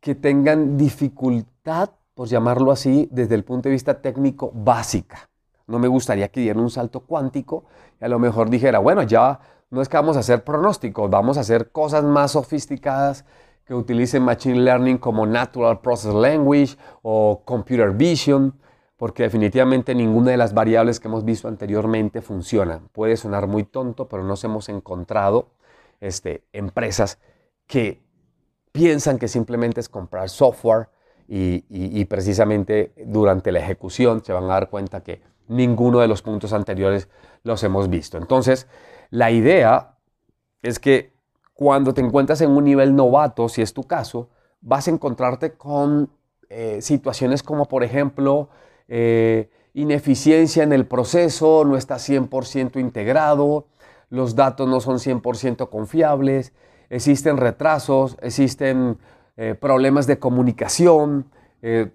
que 0.00 0.14
tengan 0.14 0.76
dificultad, 0.76 1.88
por 2.14 2.28
llamarlo 2.28 2.70
así, 2.70 3.08
desde 3.10 3.34
el 3.34 3.44
punto 3.44 3.68
de 3.68 3.72
vista 3.72 4.00
técnico 4.00 4.50
básica. 4.54 5.28
No 5.66 5.78
me 5.78 5.88
gustaría 5.88 6.28
que 6.28 6.40
dieran 6.40 6.62
un 6.62 6.70
salto 6.70 7.00
cuántico 7.00 7.64
y 8.00 8.04
a 8.04 8.08
lo 8.08 8.18
mejor 8.18 8.50
dijera, 8.50 8.78
bueno, 8.78 9.02
ya 9.02 9.40
no 9.70 9.82
es 9.82 9.88
que 9.88 9.96
vamos 9.96 10.16
a 10.16 10.20
hacer 10.20 10.44
pronósticos, 10.44 11.10
vamos 11.10 11.38
a 11.38 11.40
hacer 11.40 11.70
cosas 11.70 12.04
más 12.04 12.32
sofisticadas 12.32 13.24
que 13.64 13.74
utilicen 13.74 14.22
Machine 14.22 14.60
Learning 14.60 14.98
como 14.98 15.26
Natural 15.26 15.80
Process 15.80 16.14
Language 16.14 16.76
o 17.02 17.42
Computer 17.44 17.90
Vision 17.92 18.54
porque 18.96 19.24
definitivamente 19.24 19.94
ninguna 19.94 20.30
de 20.30 20.36
las 20.36 20.54
variables 20.54 21.00
que 21.00 21.08
hemos 21.08 21.24
visto 21.24 21.48
anteriormente 21.48 22.22
funciona. 22.22 22.80
Puede 22.92 23.16
sonar 23.16 23.46
muy 23.46 23.64
tonto, 23.64 24.08
pero 24.08 24.22
nos 24.22 24.44
hemos 24.44 24.68
encontrado 24.68 25.48
este, 26.00 26.44
empresas 26.52 27.18
que 27.66 28.02
piensan 28.72 29.18
que 29.18 29.28
simplemente 29.28 29.80
es 29.80 29.88
comprar 29.88 30.28
software 30.28 30.88
y, 31.28 32.04
precisamente 32.04 32.92
durante 33.06 33.50
la 33.52 33.60
ejecución 33.60 34.22
se 34.24 34.32
van 34.32 34.44
a 34.44 34.48
dar 34.48 34.70
cuenta 34.70 35.02
que 35.02 35.22
ninguno 35.48 36.00
de 36.00 36.08
los 36.08 36.22
puntos 36.22 36.52
anteriores 36.52 37.08
los 37.42 37.62
hemos 37.62 37.88
visto. 37.88 38.18
Entonces, 38.18 38.66
la 39.10 39.30
idea 39.30 39.96
es 40.62 40.78
que 40.78 41.14
cuando 41.54 41.94
te 41.94 42.00
encuentras 42.00 42.40
en 42.40 42.50
un 42.50 42.64
nivel 42.64 42.96
novato, 42.96 43.48
si 43.48 43.62
es 43.62 43.72
tu 43.72 43.84
caso, 43.84 44.28
vas 44.60 44.88
a 44.88 44.90
encontrarte 44.90 45.52
con 45.52 46.10
eh, 46.48 46.80
situaciones 46.80 47.42
como, 47.42 47.66
por 47.66 47.84
ejemplo, 47.84 48.48
eh, 48.88 49.50
ineficiencia 49.72 50.62
en 50.62 50.72
el 50.72 50.86
proceso, 50.86 51.64
no 51.64 51.76
está 51.76 51.96
100% 51.96 52.80
integrado, 52.80 53.66
los 54.08 54.34
datos 54.34 54.68
no 54.68 54.80
son 54.80 54.98
100% 54.98 55.68
confiables, 55.68 56.52
existen 56.90 57.36
retrasos, 57.36 58.16
existen 58.22 58.98
eh, 59.36 59.54
problemas 59.54 60.06
de 60.06 60.18
comunicación 60.18 61.30
eh, 61.62 61.90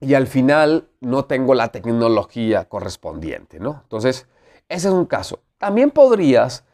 y 0.00 0.14
al 0.14 0.26
final 0.26 0.88
no 1.00 1.24
tengo 1.24 1.54
la 1.54 1.68
tecnología 1.68 2.66
correspondiente. 2.68 3.58
¿no? 3.60 3.80
Entonces, 3.82 4.26
ese 4.68 4.88
es 4.88 4.94
un 4.94 5.06
caso. 5.06 5.40
También 5.58 5.90
podrías, 5.90 6.64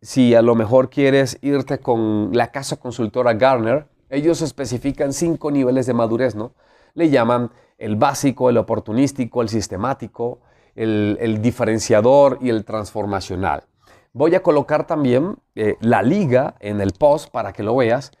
si 0.00 0.34
a 0.34 0.42
lo 0.42 0.54
mejor 0.54 0.90
quieres 0.90 1.38
irte 1.42 1.78
con 1.78 2.30
la 2.32 2.50
casa 2.50 2.76
consultora 2.76 3.34
Garner, 3.34 3.86
ellos 4.10 4.42
especifican 4.42 5.12
cinco 5.12 5.50
niveles 5.50 5.86
de 5.86 5.94
madurez, 5.94 6.34
¿no? 6.34 6.52
Le 6.94 7.10
llaman 7.10 7.50
el 7.78 7.96
básico, 7.96 8.48
el 8.48 8.58
oportunístico, 8.58 9.42
el 9.42 9.48
sistemático, 9.48 10.40
el, 10.74 11.40
diferenciador 11.40 12.38
y 12.40 12.50
el 12.50 12.64
transformacional. 12.64 13.64
Voy 14.12 14.34
a 14.34 14.42
colocar 14.42 14.86
también 14.86 15.36
eh, 15.54 15.76
la 15.80 16.02
liga 16.02 16.54
en 16.60 16.80
el 16.80 16.92
post 16.92 17.30
para 17.30 17.52
que 17.52 17.62
lo 17.62 17.76
veas, 17.76 18.12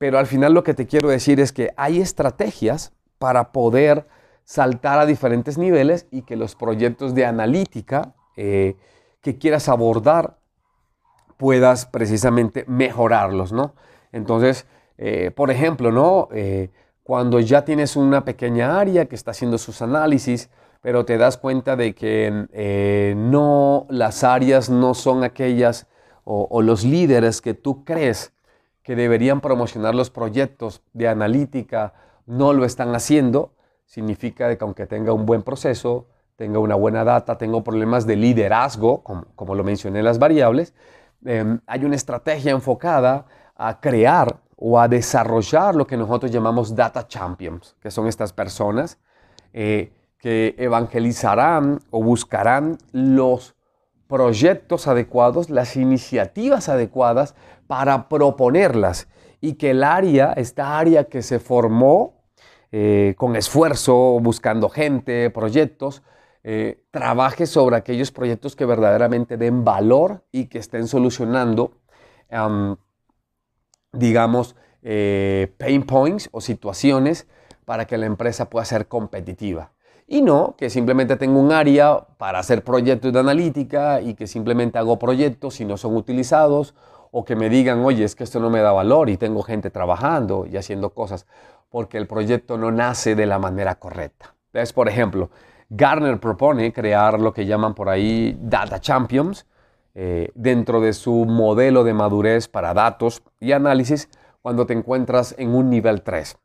pero 0.00 0.18
al 0.18 0.26
final 0.26 0.54
lo 0.54 0.64
que 0.64 0.74
te 0.74 0.86
quiero 0.86 1.10
decir 1.10 1.38
es 1.38 1.52
que 1.52 1.74
hay 1.76 2.00
estrategias 2.00 2.92
para 3.18 3.52
poder 3.52 4.08
saltar 4.44 4.98
a 4.98 5.04
diferentes 5.04 5.58
niveles 5.58 6.08
y 6.10 6.22
que 6.22 6.34
los 6.34 6.56
proyectos 6.56 7.14
de 7.14 7.26
analítica 7.26 8.14
eh, 8.36 8.76
que 9.20 9.36
quieras 9.36 9.68
abordar 9.68 10.38
puedas 11.36 11.84
precisamente 11.84 12.64
mejorarlos, 12.66 13.52
¿no? 13.52 13.74
Entonces, 14.10 14.66
eh, 14.96 15.30
por 15.30 15.50
ejemplo, 15.50 15.92
¿no? 15.92 16.28
cuando 17.02 17.40
ya 17.40 17.64
tienes 17.64 17.96
una 17.96 18.24
pequeña 18.24 18.78
área 18.78 19.06
que 19.06 19.16
está 19.16 19.32
haciendo 19.32 19.58
sus 19.58 19.82
análisis, 19.82 20.48
pero 20.80 21.04
te 21.04 21.18
das 21.18 21.36
cuenta 21.36 21.76
de 21.76 21.94
que 21.94 22.46
eh, 22.52 23.14
no, 23.16 23.86
las 23.90 24.24
áreas 24.24 24.70
no 24.70 24.94
son 24.94 25.24
aquellas 25.24 25.86
o, 26.24 26.62
los 26.62 26.84
líderes 26.84 27.40
que 27.40 27.54
tú 27.54 27.84
crees 27.84 28.32
que 28.90 28.96
deberían 28.96 29.40
promocionar 29.40 29.94
los 29.94 30.10
proyectos 30.10 30.82
de 30.94 31.06
analítica, 31.06 31.94
no 32.26 32.52
lo 32.52 32.64
están 32.64 32.92
haciendo, 32.96 33.52
significa 33.86 34.48
que 34.56 34.64
aunque 34.64 34.88
tenga 34.88 35.12
un 35.12 35.26
buen 35.26 35.44
proceso, 35.44 36.08
tenga 36.34 36.58
una 36.58 36.74
buena 36.74 37.04
data, 37.04 37.38
tenga 37.38 37.62
problemas 37.62 38.04
de 38.04 38.16
liderazgo, 38.16 39.04
como, 39.04 39.54
lo 39.54 39.62
mencioné 39.62 40.00
en 40.00 40.06
las 40.06 40.18
variables, 40.18 40.74
em, 41.24 41.60
hay 41.68 41.84
una 41.84 41.94
estrategia 41.94 42.50
enfocada 42.50 43.26
a 43.54 43.78
crear 43.78 44.40
o 44.56 44.80
a 44.80 44.88
desarrollar 44.88 45.76
lo 45.76 45.86
que 45.86 45.96
nosotros 45.96 46.32
llamamos 46.32 46.74
data 46.74 47.06
champions, 47.06 47.76
que 47.80 47.92
son 47.92 48.08
estas 48.08 48.32
personas 48.32 48.98
eh, 49.52 49.92
que 50.18 50.56
evangelizarán 50.58 51.78
o 51.92 52.02
buscarán 52.02 52.76
los 52.90 53.54
proyectos 54.10 54.88
adecuados, 54.88 55.48
las 55.48 55.76
iniciativas 55.76 56.68
adecuadas 56.68 57.34
para 57.66 58.08
proponerlas 58.08 59.08
y 59.40 59.54
que 59.54 59.70
el 59.70 59.84
área, 59.84 60.32
esta 60.32 60.78
área 60.78 61.04
que 61.04 61.22
se 61.22 61.38
formó 61.38 62.24
eh, 62.72 63.14
con 63.16 63.36
esfuerzo, 63.36 64.18
buscando 64.20 64.68
gente, 64.68 65.30
proyectos, 65.30 66.02
eh, 66.42 66.82
trabaje 66.90 67.46
sobre 67.46 67.76
aquellos 67.76 68.10
proyectos 68.10 68.56
que 68.56 68.64
verdaderamente 68.64 69.36
den 69.36 69.64
valor 69.64 70.24
y 70.32 70.46
que 70.46 70.58
estén 70.58 70.88
solucionando 70.88 71.76
digamos, 73.92 74.56
eh, 74.82 75.52
pain 75.58 75.82
points 75.82 76.28
o 76.32 76.40
situaciones 76.40 77.26
para 77.64 77.86
que 77.86 77.98
la 77.98 78.06
empresa 78.06 78.48
pueda 78.48 78.64
ser 78.64 78.88
competitiva. 78.88 79.72
Y 80.12 80.22
no 80.22 80.56
que 80.58 80.70
simplemente 80.70 81.14
tengo 81.14 81.38
un 81.38 81.52
área 81.52 82.00
para 82.18 82.40
hacer 82.40 82.64
proyectos 82.64 83.12
de 83.12 83.20
analítica 83.20 84.00
y 84.00 84.14
que 84.14 84.26
simplemente 84.26 84.76
hago 84.76 84.98
proyectos 84.98 85.60
y 85.60 85.64
no 85.64 85.76
son 85.76 85.94
utilizados 85.94 86.74
o 87.12 87.24
que 87.24 87.36
me 87.36 87.48
digan, 87.48 87.84
oye, 87.84 88.02
es 88.02 88.16
que 88.16 88.24
esto 88.24 88.40
no 88.40 88.50
me 88.50 88.60
da 88.60 88.72
valor 88.72 89.08
y 89.08 89.16
tengo 89.16 89.44
gente 89.44 89.70
trabajando 89.70 90.46
y 90.50 90.56
haciendo 90.56 90.90
cosas 90.90 91.26
porque 91.68 91.96
el 91.96 92.08
proyecto 92.08 92.58
no 92.58 92.72
nace 92.72 93.14
de 93.14 93.24
la 93.24 93.38
manera 93.38 93.76
correcta. 93.76 94.34
Entonces, 94.46 94.72
por 94.72 94.88
ejemplo, 94.88 95.30
Garner 95.68 96.18
propone 96.18 96.72
crear 96.72 97.20
lo 97.20 97.32
que 97.32 97.46
llaman 97.46 97.74
por 97.74 97.88
ahí 97.88 98.36
Data 98.42 98.80
Champions, 98.80 99.46
eh, 99.94 100.32
dentro 100.34 100.80
de 100.80 100.92
su 100.92 101.24
modelo 101.24 101.84
de 101.84 101.94
madurez 101.94 102.48
para 102.48 102.74
datos 102.74 103.22
y 103.38 103.52
análisis 103.52 104.08
cuando 104.42 104.66
te 104.66 104.72
encuentras 104.72 105.36
en 105.38 105.54
un 105.54 105.70
nivel 105.70 106.02
3. 106.02 106.36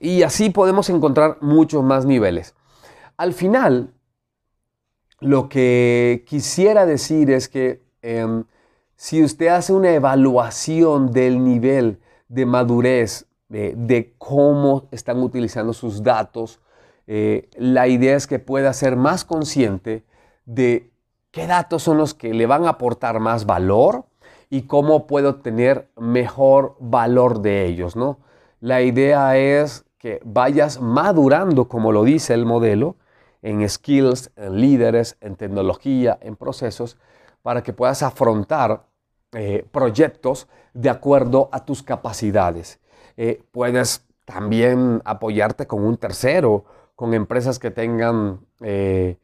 Y 0.00 0.24
así 0.24 0.50
podemos 0.50 0.90
encontrar 0.90 1.36
muchos 1.40 1.84
más 1.84 2.04
niveles. 2.04 2.56
Al 3.20 3.34
final, 3.34 3.92
lo 5.20 5.50
que 5.50 6.24
quisiera 6.26 6.86
decir 6.86 7.30
es 7.30 7.50
que 7.50 7.82
em, 8.00 8.44
si 8.96 9.22
usted 9.22 9.48
hace 9.48 9.74
una 9.74 9.92
evaluación 9.92 11.12
del 11.12 11.44
nivel 11.44 12.00
de 12.28 12.46
madurez, 12.46 13.26
de, 13.50 14.14
cómo 14.16 14.88
están 14.90 15.22
utilizando 15.22 15.74
sus 15.74 16.02
datos, 16.02 16.60
eh, 17.06 17.50
la 17.58 17.88
idea 17.88 18.16
es 18.16 18.26
que 18.26 18.38
pueda 18.38 18.72
ser 18.72 18.96
más 18.96 19.26
consciente 19.26 20.02
de 20.46 20.90
qué 21.30 21.46
datos 21.46 21.82
son 21.82 21.98
los 21.98 22.14
que 22.14 22.32
le 22.32 22.46
van 22.46 22.64
a 22.64 22.70
aportar 22.70 23.20
más 23.20 23.44
valor 23.44 24.06
y 24.48 24.62
cómo 24.62 25.06
puedo 25.06 25.34
tener 25.42 25.90
mejor 25.98 26.74
valor 26.80 27.42
de 27.42 27.66
ellos, 27.66 27.96
¿no? 27.96 28.18
La 28.60 28.80
idea 28.80 29.36
es 29.36 29.84
que 29.98 30.22
vayas 30.24 30.80
madurando, 30.80 31.68
como 31.68 31.92
lo 31.92 32.04
dice 32.04 32.32
el 32.32 32.46
modelo, 32.46 32.96
en 33.42 33.68
skills, 33.68 34.30
en 34.36 34.60
líderes, 34.60 35.16
en 35.20 35.36
tecnología, 35.36 36.18
en 36.20 36.36
procesos, 36.36 36.96
para 37.42 37.62
que 37.62 37.72
puedas 37.72 38.02
afrontar 38.02 38.84
eh, 39.32 39.64
proyectos 39.70 40.48
de 40.74 40.90
acuerdo 40.90 41.48
a 41.52 41.64
tus 41.64 41.82
capacidades. 41.82 42.80
Eh, 43.16 43.42
puedes 43.52 44.04
también 44.24 45.00
apoyarte 45.04 45.66
con 45.66 45.84
un 45.84 45.96
tercero, 45.96 46.64
con 46.96 47.14
empresas 47.14 47.58
que 47.58 47.70
tengan 47.70 48.40
eh, 48.60 49.16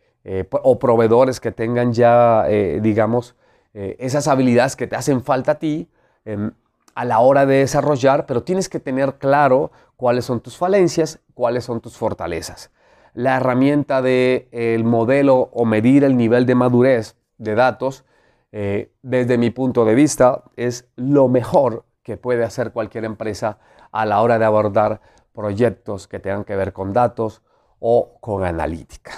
o 0.51 0.79
proveedores 0.79 1.39
que 1.39 1.53
tengan 1.53 1.93
ya, 1.93 2.45
digamos, 2.81 3.37
esas 3.73 4.27
habilidades 4.27 4.75
que 4.75 4.89
te 4.89 4.97
hacen 4.97 5.23
falta 5.23 5.53
a 5.53 5.59
ti 5.61 5.89
em, 6.25 6.51
a 6.97 7.05
la 7.05 7.21
hora 7.21 7.47
de 7.47 7.59
desarrollar, 7.59 8.27
pero 8.27 8.43
tienes 8.43 8.69
que 8.69 8.81
tener 8.81 9.19
claro 9.19 9.71
cuáles 9.97 10.25
son 10.25 10.41
tus 10.41 10.57
falencias, 10.57 11.21
cuáles 11.35 11.65
son 11.65 11.81
tus 11.81 11.97
fortalezas. 11.97 12.71
La 13.17 13.39
herramienta 13.39 14.03
del 14.03 14.47
el 14.53 14.85
modelo 14.85 15.49
o 15.55 15.65
medir 15.65 16.05
el 16.05 16.19
nivel 16.19 16.45
de 16.45 16.55
madurez 16.55 17.17
de 17.39 17.55
datos 17.55 18.05
eh, 18.53 18.93
desde 19.01 19.39
mi 19.39 19.49
punto 19.49 19.87
de 19.87 19.95
vista, 19.95 20.45
es 20.55 20.91
lo 20.97 21.27
mejor 21.27 21.87
que 22.03 22.19
puede 22.19 22.45
hacer 22.45 22.73
cualquier 22.73 23.07
empresa 23.07 23.59
a 23.91 24.05
la 24.05 24.21
hora 24.21 24.39
de 24.39 24.45
abordar 24.45 25.01
proyectos 25.33 26.07
que 26.07 26.19
tengan 26.19 26.45
que 26.45 26.57
ver 26.57 26.75
con 26.75 26.93
datos 26.93 27.41
o 27.79 28.19
con 28.21 28.45
analítica. 28.45 29.13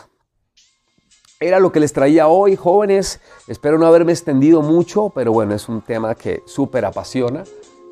Era 1.41 1.59
lo 1.59 1.73
que 1.73 1.81
les 1.81 1.93
traía 1.93 2.29
hoy, 2.29 2.55
jóvenes. 2.55 3.21
Espero 3.49 3.79
no 3.79 3.87
haberme 3.87 4.13
extendido 4.13 4.63
mucho, 4.63 5.11
pero 5.11 5.33
bueno, 5.33 5.57
es 5.57 5.69
un 5.69 5.83
tema 5.83 6.15
que 6.15 6.45
súper 6.47 6.85
apasiona 6.85 7.43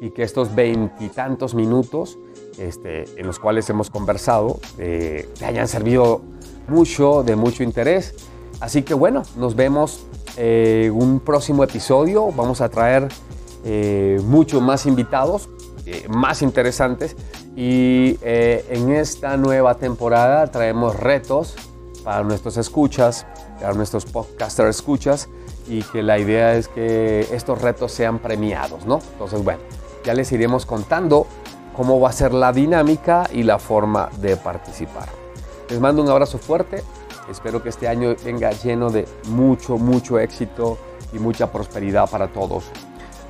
y 0.00 0.10
que 0.10 0.22
estos 0.22 0.54
veintitantos 0.54 1.52
minutos 1.56 2.16
este, 2.58 3.04
en 3.18 3.26
los 3.26 3.38
cuales 3.38 3.68
hemos 3.70 3.90
conversado 3.90 4.60
eh, 4.78 5.28
te 5.38 5.44
hayan 5.44 5.68
servido 5.68 6.22
mucho, 6.68 7.22
de 7.22 7.36
mucho 7.36 7.62
interés. 7.62 8.14
Así 8.60 8.82
que 8.82 8.94
bueno, 8.94 9.22
nos 9.36 9.54
vemos 9.54 10.06
eh, 10.36 10.90
un 10.92 11.20
próximo 11.20 11.64
episodio. 11.64 12.30
Vamos 12.32 12.60
a 12.60 12.68
traer 12.68 13.08
eh, 13.64 14.20
muchos 14.24 14.62
más 14.62 14.86
invitados, 14.86 15.48
eh, 15.86 16.06
más 16.08 16.42
interesantes. 16.42 17.16
Y 17.58 18.18
en 18.22 18.92
esta 18.92 19.38
nueva 19.38 19.76
temporada 19.76 20.46
traemos 20.50 20.94
retos 20.94 21.54
para 22.04 22.22
nuestros 22.22 22.58
escuchas, 22.58 23.26
para 23.58 23.72
nuestros 23.72 24.04
podcaster 24.04 24.66
escuchas. 24.66 25.28
Y 25.66 25.82
que 25.82 26.02
la 26.02 26.18
idea 26.18 26.54
es 26.54 26.68
que 26.68 27.20
estos 27.32 27.62
retos 27.62 27.92
sean 27.92 28.18
premiados, 28.18 28.84
¿no? 28.84 29.00
Entonces, 29.12 29.42
bueno, 29.42 29.60
ya 30.04 30.12
les 30.12 30.30
iremos 30.32 30.66
contando 30.66 31.26
cómo 31.76 32.00
va 32.00 32.08
a 32.08 32.12
ser 32.12 32.32
la 32.32 32.52
dinámica 32.52 33.28
y 33.32 33.42
la 33.42 33.58
forma 33.58 34.08
de 34.18 34.36
participar. 34.36 35.08
Les 35.68 35.80
mando 35.80 36.02
un 36.02 36.08
abrazo 36.08 36.38
fuerte 36.38 36.82
Espero 37.30 37.62
que 37.62 37.70
este 37.70 37.88
año 37.88 38.14
venga 38.24 38.52
lleno 38.52 38.90
de 38.90 39.06
mucho, 39.28 39.78
mucho 39.78 40.18
éxito 40.18 40.78
y 41.12 41.18
mucha 41.18 41.50
prosperidad 41.50 42.08
para 42.08 42.28
todos. 42.28 42.64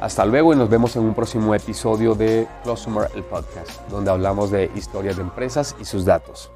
Hasta 0.00 0.26
luego 0.26 0.52
y 0.52 0.56
nos 0.56 0.68
vemos 0.68 0.94
en 0.96 1.04
un 1.04 1.14
próximo 1.14 1.54
episodio 1.54 2.14
de 2.14 2.46
Closumer, 2.62 3.10
el 3.14 3.24
podcast, 3.24 3.88
donde 3.88 4.10
hablamos 4.10 4.50
de 4.50 4.70
historias 4.74 5.16
de 5.16 5.22
empresas 5.22 5.74
y 5.80 5.86
sus 5.86 6.04
datos. 6.04 6.50